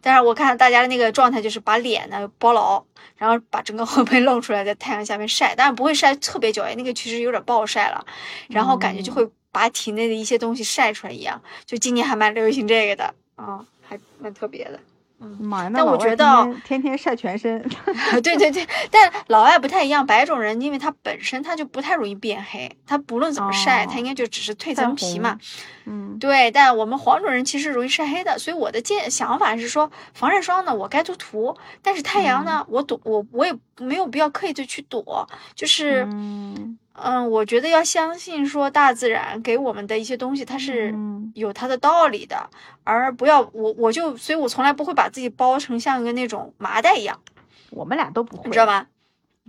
[0.00, 2.82] 但是我看大家的那个状态就是把脸呢包牢，
[3.16, 8.04] 然后把整个 后背露出来，在太阳下面晒，但是不会晒特别久，哎，那个其实有点暴晒了，
[8.48, 11.40] 然后感觉就会把体内的一些东西晒出来一样。
[11.64, 14.80] 就今年还蛮流行这个的啊，还蛮特别的。
[15.40, 15.70] 妈呀！
[15.74, 17.60] 但我觉得天天晒全身，
[18.22, 25.38] 对对对，但老外不太一样，白种人因为他本身他就不太容易变黑，他不论怎么晒，他应该就只是褪层皮嘛。
[25.84, 26.50] 嗯，对。
[26.50, 36.78] 但我们黄种人其实容易晒黑的，所以我的建想法是说，防晒霜呢我该涂涂，但是太阳呢我躲我我也没有必要刻意的去躲，就是嗯。
[36.94, 40.94] 嗯，我觉得要相信说大自然给我们的一些东西，它是
[41.34, 42.50] 有它的道理的，
[42.84, 47.18] 而不要我我就，所以我从来不会把自己包成像一个那种麻袋一样。
[47.70, 48.86] 我们俩都不会，你知道吧？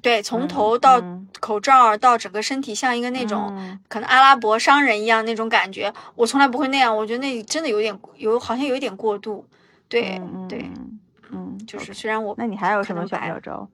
[0.01, 1.03] 对，从头到
[1.41, 6.95] 口罩到整个身体，像一个那种可能阿拉伯商人一样那种感觉，我从来不会那样。
[6.95, 9.45] 我觉得那真的有点有，好像有一点过度。
[9.89, 10.71] 对对，
[11.29, 13.67] 嗯，就是虽然我那你还有什么小妙招？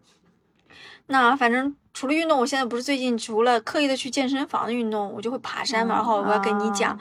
[1.05, 1.75] 那反正。
[1.99, 5.95] 除了运动，我现在不是最近除了刻意的去健身房运动，我就会爬山嘛。
[5.95, 6.97] 然后我要跟你讲，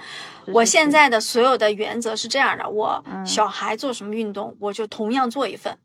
[0.47, 5.79] 我现在的所有的原则是这样的：我小孩做什么运动，我就同样做一份。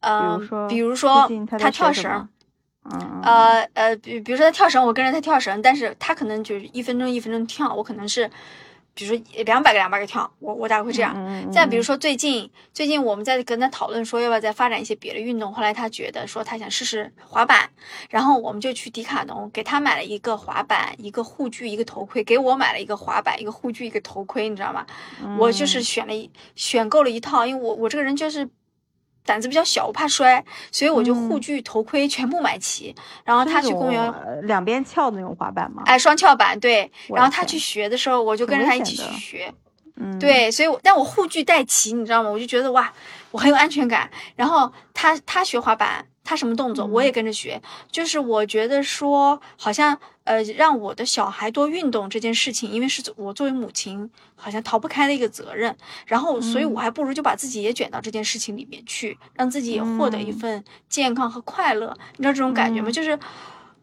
[0.00, 1.26] 嗯，比如说
[1.58, 2.28] 他跳绳，
[3.22, 8.30] 呃呃，比比如说他跳绳，我跟着他跳绳，但是他可能就是一分钟一分钟跳，我可能是。
[8.96, 11.14] 比如说两百个两百个跳，我我大概会这样。
[11.52, 17.68] 再比如说最近最近我们在跟他讨论说要不要再发展一些别的运动，后来他觉得说他想试试滑板，
[18.08, 24.86] 然后我们就去迪卡侬给他买了一个滑板、一个护具、一个头盔，给我买了一个滑板、一个护具、一个头盔，你知道吗？
[25.38, 28.48] 我就是选了一选购了一套，因为我我这个人就是。
[29.26, 32.94] 胆子比较小，我怕摔，所以我就护具、头盔全部买齐。
[33.24, 34.10] 然后他去公园，
[34.44, 35.82] 两边翘的那种滑板吗？
[35.84, 36.90] 哎，双翘板，对。
[37.08, 39.52] 然后他去学的时候，我就跟着他一起去学。
[39.96, 42.30] 嗯，对，所以我，但我护具带齐，你知道吗？
[42.30, 42.92] 我就觉得哇，
[43.30, 44.10] 我很有安全感。
[44.36, 46.06] 然后他他学滑板。
[46.26, 62.90] 他什么动作我也跟着学，就是我觉得说好像呃让我的小孩多运动这件事情，因为是我作为母亲好像逃不开的一个责任，然后所以我还不如就把自己也卷到这件事情里面去，让自己也获得一份健康和快乐，你知道这种感觉吗？
[62.90, 63.18] 就是。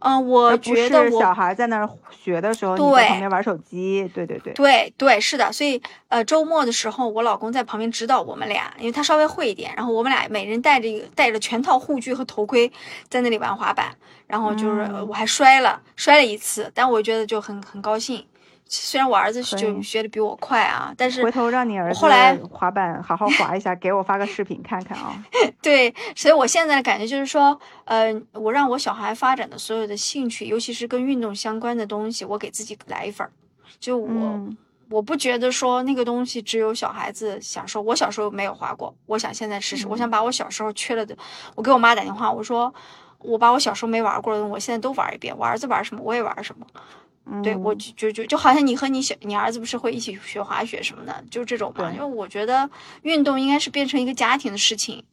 [0.04, 5.52] 嗯，我觉得小孩在那儿学的时候，你在旁边玩手机，对对对，对对是的。
[5.52, 9.74] 所以呃，周末的时候，我老公在旁边指导我们俩，因为他稍微会一点。
[9.78, 12.70] 然后我们俩每人带着一个带着全套护具和头盔，
[13.08, 13.96] 在那里玩滑板。
[14.28, 18.26] 然后就是我还摔了，摔了一次，但我觉得就很很高兴。
[18.66, 25.14] 虽然我儿子就学的比我快啊，但是回头让你儿子后来滑板好好滑一下， 给我发个视频看看啊。
[25.62, 33.32] 对，所以我现在的感觉就是说，呃，我让我小孩发展的所有的兴趣，尤其是跟运动相关的东西，我给自己来一份儿。
[33.80, 34.40] 就我，
[34.90, 37.82] 我不觉得说那个东西只有小孩子享受。
[37.82, 39.88] 我小时候没有滑过，我想现在试试。
[39.88, 41.16] 我想把我小时候缺了的，
[41.56, 42.74] 我给我妈打电话，我说
[43.20, 45.36] 我把我小时候没玩过的，我现在都玩一遍。
[45.38, 46.66] 我儿子玩什么，我也玩什么。
[47.42, 51.92] 对，我就就就就好像你和你小你儿子不是会一起学滑雪什么的，就这种嘛。
[51.92, 52.70] 因为我觉得
[53.04, 55.04] 运动应该是变成一个家庭的事情，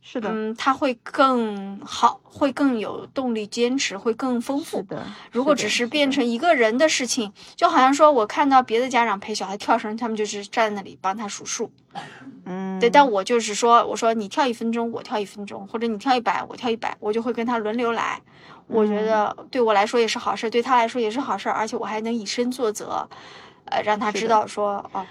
[0.00, 4.80] 是的，嗯，他会更好，会更有动力坚持，会更丰富。
[4.84, 11.72] 的，如果只是变成一个人的事情，就好像说我看到别的家长陪小孩跳绳，他们就是站在那里帮他数数。
[12.44, 18.22] 嗯，对，但我就是说，我说你跳一分钟，我跳一分钟，或者你跳一百，我跳一百，我就会跟他轮流来。
[18.68, 23.08] 我觉得对我来说也是好事，对他来说也是好事，而且我还能以身作则，
[23.66, 25.06] 呃，让他知道说哦，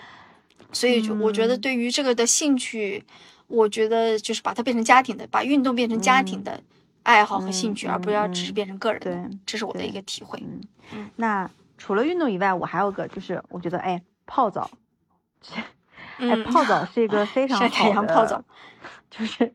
[0.72, 3.04] 所以就我觉得对于这个的兴趣，
[3.48, 6.62] 我觉得就是把它变成家庭的，把运动变成家庭的
[7.04, 9.18] 爱好和兴趣，而不要只是变成个人对。
[9.46, 10.38] 这是我的一个体会。
[10.92, 14.70] 嗯，那除了运动以外，我还有个就是，我觉得哎，泡澡，
[16.20, 18.44] 哎，泡澡是一个非常好的，泡澡，
[19.10, 19.54] 就是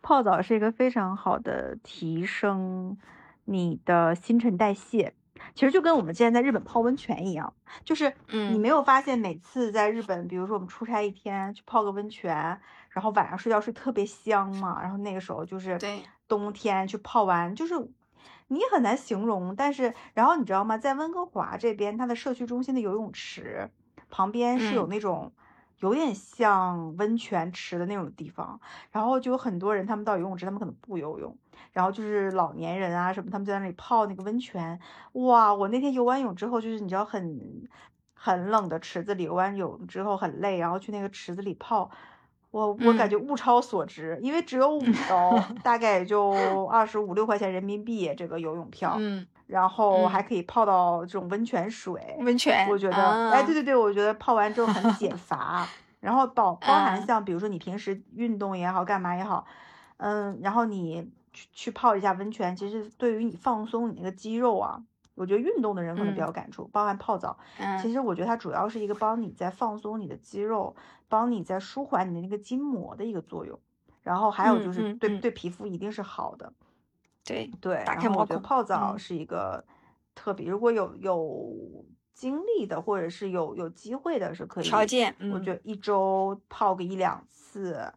[0.00, 2.96] 泡澡是一个非常好的提升。
[3.44, 5.14] 你的新陈代谢
[5.54, 7.52] 其实就跟我们之前在日本泡温泉一样，
[7.84, 12.34] 就是你没有发现每次在日本，比如说我们出差一天去泡个温泉，
[12.90, 17.74] 然后晚上睡觉睡特别香嘛，然后那个时候就是对冬天去泡完，就是
[18.48, 19.56] 你很难形容。
[19.56, 23.68] 但是然后你知道吗，在温哥华这边，它的社区中心的游泳池
[24.10, 25.32] 旁边是有那种
[25.80, 28.60] 有点像温泉池的那种地方，
[28.92, 31.36] 然后就有很多人他们到游泳池，他们可能不游泳。
[31.72, 34.78] 然后就是老年人啊什么，他们就在那里泡那个温泉，
[35.12, 35.54] 哇！
[35.54, 37.68] 我那天游完泳之后，就是你知道很
[38.14, 41.90] 很冷的池子里游完泳之后很累，然后去那个池子里泡，
[42.50, 46.30] 我我感觉物超所值，因为只有五 刀，大概也就
[46.66, 55.66] 二十五六块钱人民币这个游泳票，嗯，然后还可以泡到这种温泉水，温泉，我觉得，哎，对对对，我觉得泡完之后很解乏，
[56.00, 59.46] 然后包包含像比如说你平时运动也好，干嘛也好，
[59.96, 61.10] 嗯，然后你。
[61.32, 64.82] 去去泡一下温泉，其实对于你放松你那个肌肉啊，
[65.14, 67.38] 我觉得运动的人可能比较感触，包含泡澡。
[67.58, 70.74] 嗯，其实我觉得它主要是一个帮你在放松你的肌肉，
[71.08, 73.58] 帮你在舒缓你的那个筋膜的一个作用。
[74.02, 76.52] 然后还有就是对对皮肤一定是好的。
[77.24, 79.64] 对对，打开我觉得泡澡嗯是一个
[80.14, 81.54] 特别，如果有有
[82.12, 87.92] 精力的或者是有有机会的，是可以条件，我嗯觉得一周泡个一两次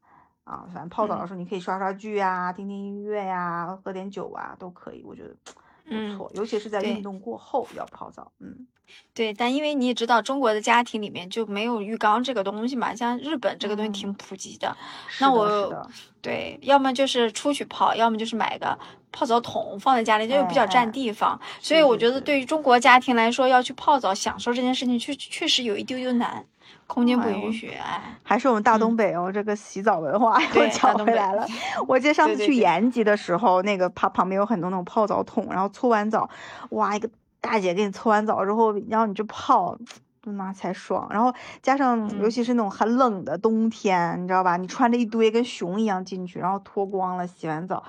[0.45, 5.29] 啊，反正泡澡的嗯时候你可以刷刷剧啊，听听音乐呀、喝点酒啊，都可以，我觉得
[5.85, 6.31] 不嗯错。
[6.33, 8.65] 尤其是在运动过后要泡澡，嗯，
[9.13, 14.75] 对，但因为你也知道，中国的家庭里面就没有浴缸这个东西嘛，像日本这个东西挺嗯普及的。
[15.19, 15.87] 那我
[16.21, 18.77] 对，要么就是出去泡，要么就是买个
[19.11, 21.39] 泡澡桶放在家里，就比较占地方。
[21.59, 26.43] 所以我觉得对于中国家庭来说，要去泡澡享受这件事情，确确实有一丢丢难，
[26.87, 27.69] 空间不允许。
[27.71, 31.45] 哎，还是我们大东嗯北哦，这个洗澡文化 又对讲大东北回来了。
[31.87, 36.29] 我记得上次去延吉的时候，那个旁旁边有很多那种泡澡桶，然后搓完澡，
[36.69, 37.09] 哇，一个
[37.41, 39.77] 大姐给你搓完澡之后，然后你就泡。
[40.25, 44.57] 那才爽，然后加上尤嗯其是那种很冷的冬天，你知道吧？
[44.57, 47.83] 你穿着一堆跟熊一样进去，然后脱光了，洗完澡，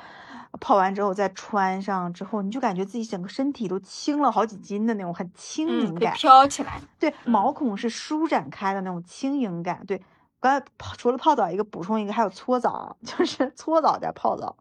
[0.60, 6.14] 泡完之后再穿上之后，你就感觉自己整个身体都轻了好几斤的那种很轻盈感。
[6.14, 6.80] 飘起来。
[6.98, 9.84] 对，嗯毛孔是舒展开的那种轻盈感。
[9.86, 10.02] 对，
[10.40, 14.56] 刚才泡除了泡澡，一个补充一个，还有搓澡， 就是搓澡加泡澡，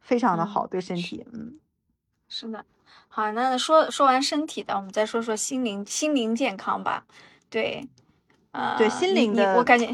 [0.00, 1.26] 非常的嗯好，对身体。
[1.32, 1.58] 嗯，
[2.28, 2.64] 是的，
[3.14, 7.04] 好，那说说完身体的，我们再说说心灵心灵健康吧。
[7.50, 7.86] 对，
[8.52, 9.84] 呃，对心灵的我感觉，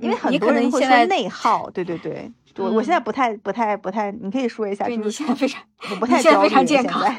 [0.00, 2.32] 因为很多人会说能现在内耗，对对对。
[2.56, 6.48] 我我现在嗯不太不太不太，你可以说一下，对你就是现在非常，我不太现在非。
[6.48, 7.14] 常健康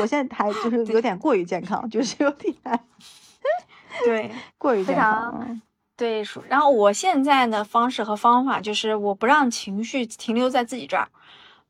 [0.00, 2.54] 我现在还就是有点过于健康，就是有点
[4.06, 5.58] 对 过于健康。
[5.96, 6.22] 对。
[6.48, 11.08] 然后我现在的方式和方法就是，我不让情绪停留在自己这儿，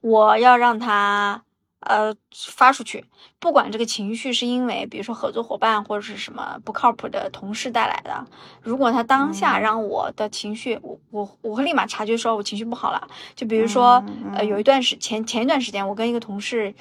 [0.02, 1.42] 我要让它
[1.88, 3.04] 呃发出去。
[3.38, 8.26] 不管这个情绪是因为比如说合作伙伴或者是什么不靠谱的同事带来的，
[8.62, 13.08] 如果他当下嗯让我的情绪，我我我会立马察觉说我情绪不好了。
[13.34, 16.74] 就比如说，嗯呃，有一段时前前一段时间，我跟一个同事，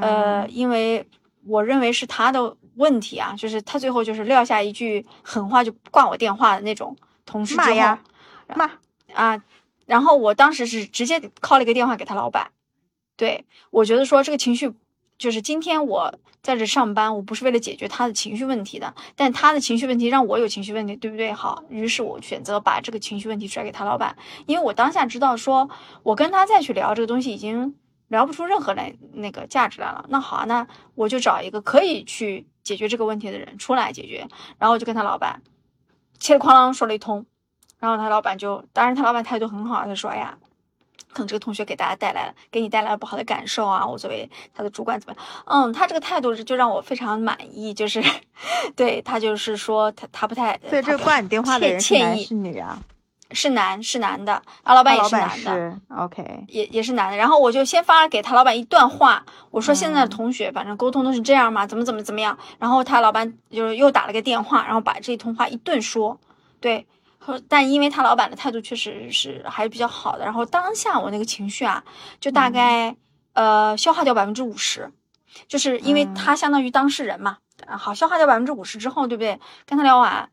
[0.00, 1.06] 呃，嗯因为
[1.46, 7.98] 我认为是他的问题啊，就是他最后就是撂下一句狠话就挂我电话的那种同事之后骂呀
[8.54, 8.70] 骂，
[9.14, 9.42] 啊，
[9.86, 12.50] 然后我当时是直接 call 了一个电话给他老板，
[13.16, 14.72] 对我觉得说这个情绪
[15.18, 21.32] 就是今天我在这上班，我不是为了解决他的情绪问题的，但他的情绪问题让我有情绪问题，对不对？
[21.32, 25.68] 好，于是我选择把这个情绪问题甩给他老板，因为我当下知道说
[26.02, 27.74] 我跟他再去聊这个东西已经
[28.08, 30.04] 聊不出任何来那个价值来了。
[30.08, 35.42] 那好啊，那我就找一个可以去解决这个问题的人出来解决，然后我就跟他老板
[36.20, 37.26] 切哐啷说了一通，
[37.80, 40.38] 然后他老板就，当然他老板态度很好，他说：“哎呀，
[41.12, 43.86] 可能这个同学给大家带来了，给你带来了不好的感受啊。
[43.86, 45.26] 我作为他的主管怎么样？
[45.46, 48.02] 嗯，他这个态度就让我非常满意，就是
[48.76, 52.78] 对他就是说他他不太，所以这个挂你电话的歉人是男是女啊？
[53.32, 55.52] 是男是男的，啊老板也是男的。
[55.52, 66.16] 是 OK，也也是男的，然后我就先发给他老板一段话，我说现在的嗯同学反正沟通都是这样嘛，怎么怎么怎么样，然后他老板就是又打了个电话，然后把这一通话一顿说，
[66.60, 66.86] 对，
[67.26, 71.82] 和但因为他老板的态度确实是还是比较好的，然后当下我那个情绪啊，
[72.20, 72.94] 就大概、
[73.32, 74.92] 呃消化掉百分之五十，
[75.48, 79.40] 就是因为嗯他相当于当事人嘛，啊好消化掉百分之五十之后，对不对？
[79.66, 80.30] 跟他聊完，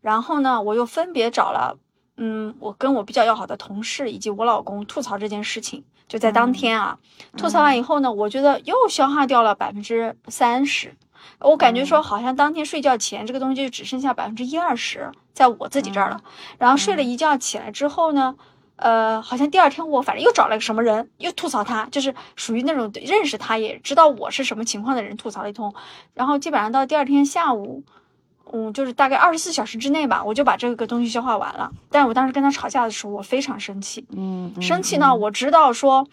[0.00, 1.78] 然后呢，我又分别找了。
[2.16, 6.98] 嗯，我跟我比较要好的同事以及我老公吐槽这件事情，就在当嗯天啊，
[7.38, 10.94] 吐槽完以后呢，我觉得又消化掉了百分之三十，
[11.40, 16.20] 我感觉说嗯好像当天睡觉前这个东西就只剩下百分之一二十在我自己这儿了，
[16.58, 18.34] 然后睡了一觉起来之后呢，
[18.76, 25.74] 呃，好像第二天我反正又找了个什么人又吐槽他，就是属于那种认识他也知道我是什么情况的人吐槽了一通，
[26.14, 27.82] 然后基本上到第二天下午。
[28.54, 31.72] 嗯，就是大概二十四小时之内吧，我就把这个东西消化完了。
[31.88, 36.06] 但是我当时跟他吵架的时候，我非常生气，嗯，生气呢，我知道说，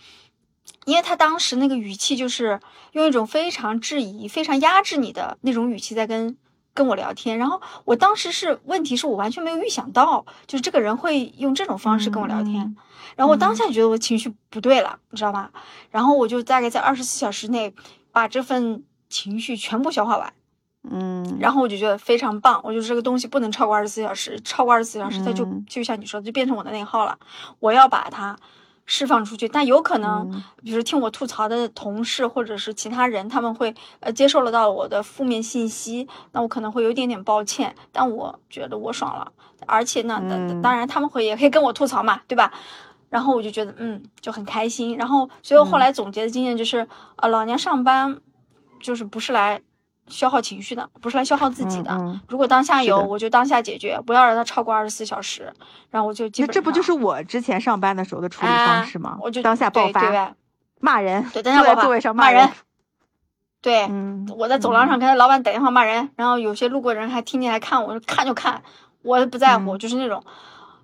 [0.85, 2.59] 因为他当时那个语气就是
[2.93, 6.37] 用一种非常质疑、非常压制你的那种语气在跟
[6.73, 12.75] 跟我聊天，然后我当时是问题是我完全没有预想到，就是这个人会用这种方式跟我聊天，嗯
[13.15, 15.51] 然后我当下就觉得我情绪不对了，你知道吧？
[15.89, 17.73] 然后我就大概在二十四小时内
[18.13, 20.33] 把这份情绪全部消化完。
[20.89, 27.19] 嗯，然后我就觉得非常棒，我觉得这个东西不能超过二十四小时，超过二十四小时，它就嗯就像你说的，就变成我的内耗了。
[27.59, 28.37] 我要把它
[28.91, 30.43] 释放出去，但有可能，嗯。
[30.63, 39.31] 比如听我吐槽的同事或者是其他人，他们会呃接受了到我的负面信息，那我可能会有一点点抱歉，但我觉得我爽了，
[39.67, 40.61] 而且呢，当嗯。
[40.63, 42.51] 当然他们会也可以跟我吐槽嘛，对吧？
[43.11, 45.79] 然后我就觉得嗯就很开心，然后所以我后嗯。
[45.79, 46.87] 来总结的经验就是，
[47.17, 48.19] 呃，老娘上班
[48.79, 49.61] 就是不是来
[50.09, 51.91] 消耗情绪的，不是来消耗自己的。
[51.91, 55.53] 嗯嗯如果当下有，我就当下解决，不要让它超过二十四小时。
[55.89, 59.11] 然后我就这不就是我之前上班的时候的处理方式吗？
[59.11, 60.33] 啊我就当下爆发，对？
[60.79, 62.49] 骂人，对当下爆发坐在座位上骂人人。
[63.61, 68.63] 对，嗯，我在走廊上跟他老板打电话骂人，然后有些路过人还听见来看我，说看就看，
[69.01, 70.23] 我不在乎，嗯就是那种，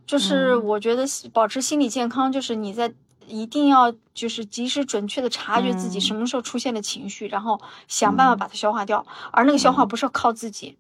[0.06, 2.94] 就是嗯我觉得保持心理健康，就是你在
[3.28, 6.02] 一定要就是及时准确的察觉自己嗯。
[6.02, 10.78] 什么时候出现了情绪，然后想办法把它消化掉，而那个消化不是靠自己，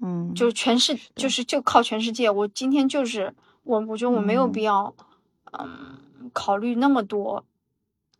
[0.00, 2.30] 嗯，就是全世就是就靠全世界。
[2.30, 4.52] 我今天就是我，我觉得我没有嗯。
[4.52, 4.94] 必要，
[5.52, 7.44] 嗯，考虑那么多，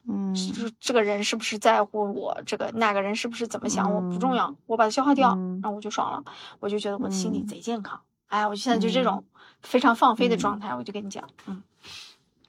[0.09, 0.33] 嗯。
[0.35, 6.25] 就是这个人是不是在乎我，这个那个人是不是怎么想我不重嗯要，我把它消化掉，嗯然后我就爽了，
[6.61, 7.47] 我就觉得我的心里嗯。
[7.47, 8.01] 贼健康。
[8.29, 9.05] 哎，我现在就这嗯。
[9.05, 9.25] 种
[9.61, 10.39] 非常放飞的嗯。
[10.39, 11.63] 状态，我就跟你讲，嗯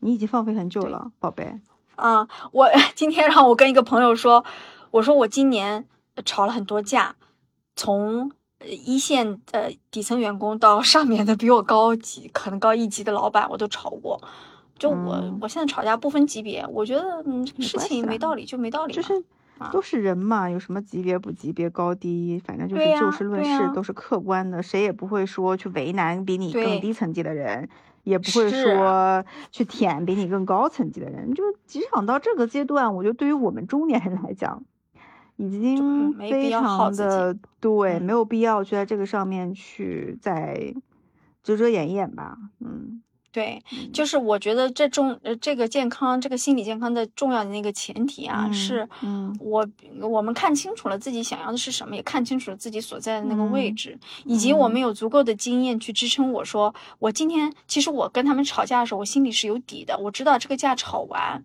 [0.04, 1.60] 你已经放飞很久了，宝贝。
[1.96, 4.44] 啊，我 今天让我跟一个朋友说，
[4.92, 5.86] 我说我今年
[6.26, 7.16] 吵了很多架，
[7.76, 14.20] 从呃一线呃底层员工到上面的比我高级，可能高一级的老板，我都吵过。
[14.78, 19.14] 就我、嗯我现在吵架不分级别，我觉得嗯这个事情没道理就没道理，就是
[19.60, 27.70] 啊都是人嘛，有什么级别不级别、高低，反正就是就事论事，都是客观的，谁也不会说去为难比你更低层级的人，
[28.04, 31.34] 也不会说去舔比你更高层级的人。
[31.34, 34.64] 就职场到这个阶段，我觉得对于我们中年人来讲，
[35.36, 40.74] 已经非常的对，嗯没有必要去在这个上面去再
[41.44, 42.38] 遮遮掩掩吧。
[42.60, 43.03] 嗯，
[43.34, 43.62] 对，
[43.92, 49.36] 就是我觉得这重呃这个健康，这个心理健康的重要的那个前提啊，嗯是嗯。
[49.40, 49.68] 我
[50.02, 54.72] 我们看清楚了自己想要的是什么，也看清楚了自己所在的那个位嗯置，以及我嗯。
[54.74, 61.44] 们有足够的经验去支撑我说，我今天其实我跟他们吵架的时候，我心里是有底的，我知道这个架吵完，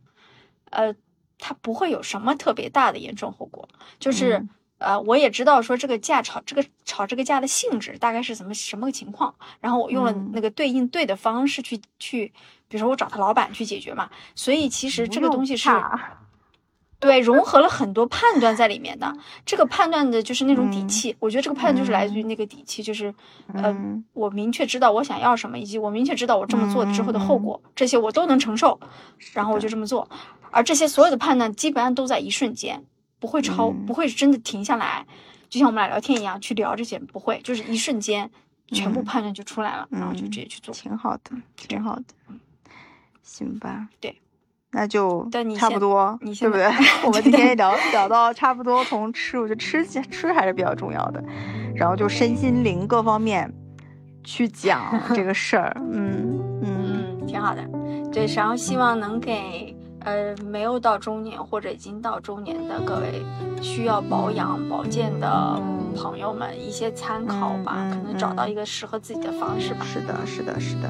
[0.69, 0.95] 呃，
[1.39, 3.67] 它不会有什么特别大的严重后果，
[3.99, 4.37] 就是。
[4.37, 4.49] 嗯
[4.79, 10.31] 呃，我也知道说这个架吵这个吵这个架的性质大概是怎么什么个情况，然后我用了嗯。
[10.33, 12.27] 那个对应对的方式去去，
[12.69, 15.69] 比如说我找他老板去解决嘛，所以其实这个东西是
[17.01, 19.17] 对融合了很多判断在里面的。
[19.47, 23.15] 这个判断的就是那种底嗯气，我觉得这个判断就是来自于那个底气，就是
[23.55, 24.05] 呃嗯。
[24.13, 28.79] 我明确知道我想要什么，以及我明确知道我这么做之后的后果，这些我都能承受，
[29.33, 30.09] 然后我就这么做。
[30.51, 32.85] 而这些所有的判断基本上都在一瞬间，
[33.19, 35.07] 不会超，嗯不会真的停下来，
[35.49, 38.31] 就像我们俩聊天一样去聊这些，不会，就是一瞬间
[38.69, 40.73] 全部嗯判断就出来了，然后就嗯直接去做。
[40.75, 42.05] 挺好的，挺好的。
[43.23, 44.19] 行吧，对，
[44.73, 46.67] 那就但你差不多，对你对不对？
[47.05, 51.23] 我们今天聊聊到差不多，从吃，我觉得吃吃还是比较重要的，
[51.75, 53.53] 然后就身心灵各方面
[54.25, 55.77] 去讲这个事儿。
[55.93, 57.63] 嗯 嗯嗯，挺好的。
[58.11, 63.23] 对，然后希望能给呃没有到中年或者已经到中年的各位
[63.61, 65.61] 需要保养保健的
[65.97, 69.85] 朋友们一些参考吧，可能找到嗯一个适合自己的方式吧。
[69.85, 70.89] 是的，是的，是的。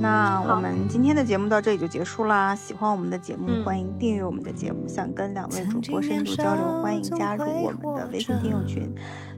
[0.00, 2.54] 那我们今天的节目到这里就结束啦。
[2.54, 4.86] 喜欢我们的节目，嗯欢迎订阅我们的节目。
[4.86, 8.92] 想跟两位主播深度交流，欢迎加入我们的微信听友群，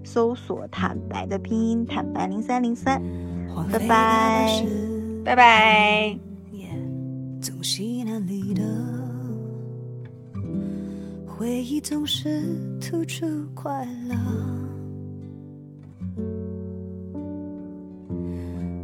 [0.05, 3.03] 搜索“坦白”的拼音“坦白零三零三”。
[3.73, 4.65] 拜拜。
[5.25, 6.19] 拜拜。
[8.15, 8.63] 总西南里的
[11.27, 12.41] 回忆总是
[12.81, 14.15] 突出快乐，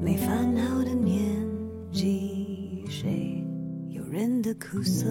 [0.02, 1.22] 没烦恼的年
[1.92, 3.40] 纪，谁
[3.90, 5.06] 有人的苦涩？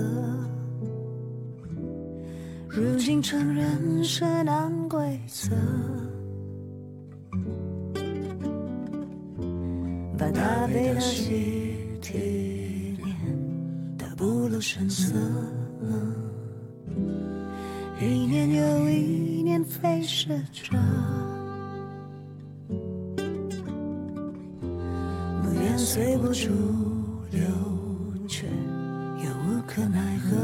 [2.67, 5.55] 如今承认是难规则，
[10.17, 12.48] 把大悲的喜体
[14.59, 15.13] 不声色。
[17.97, 20.77] 一年又一年飞逝着，
[25.41, 26.49] 不愿随波逐
[27.31, 27.41] 流，
[28.27, 30.35] 却又无可奈何。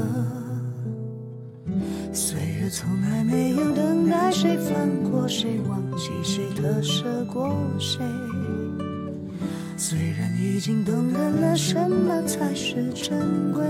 [2.14, 8.00] 岁月从来没有等待谁放过谁，忘记谁特赦过谁。
[9.78, 13.62] 虽然已经懂得了什么才是珍贵，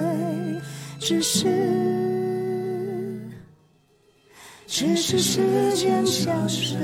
[1.00, 1.48] 只是。
[4.68, 6.76] 只是时间消失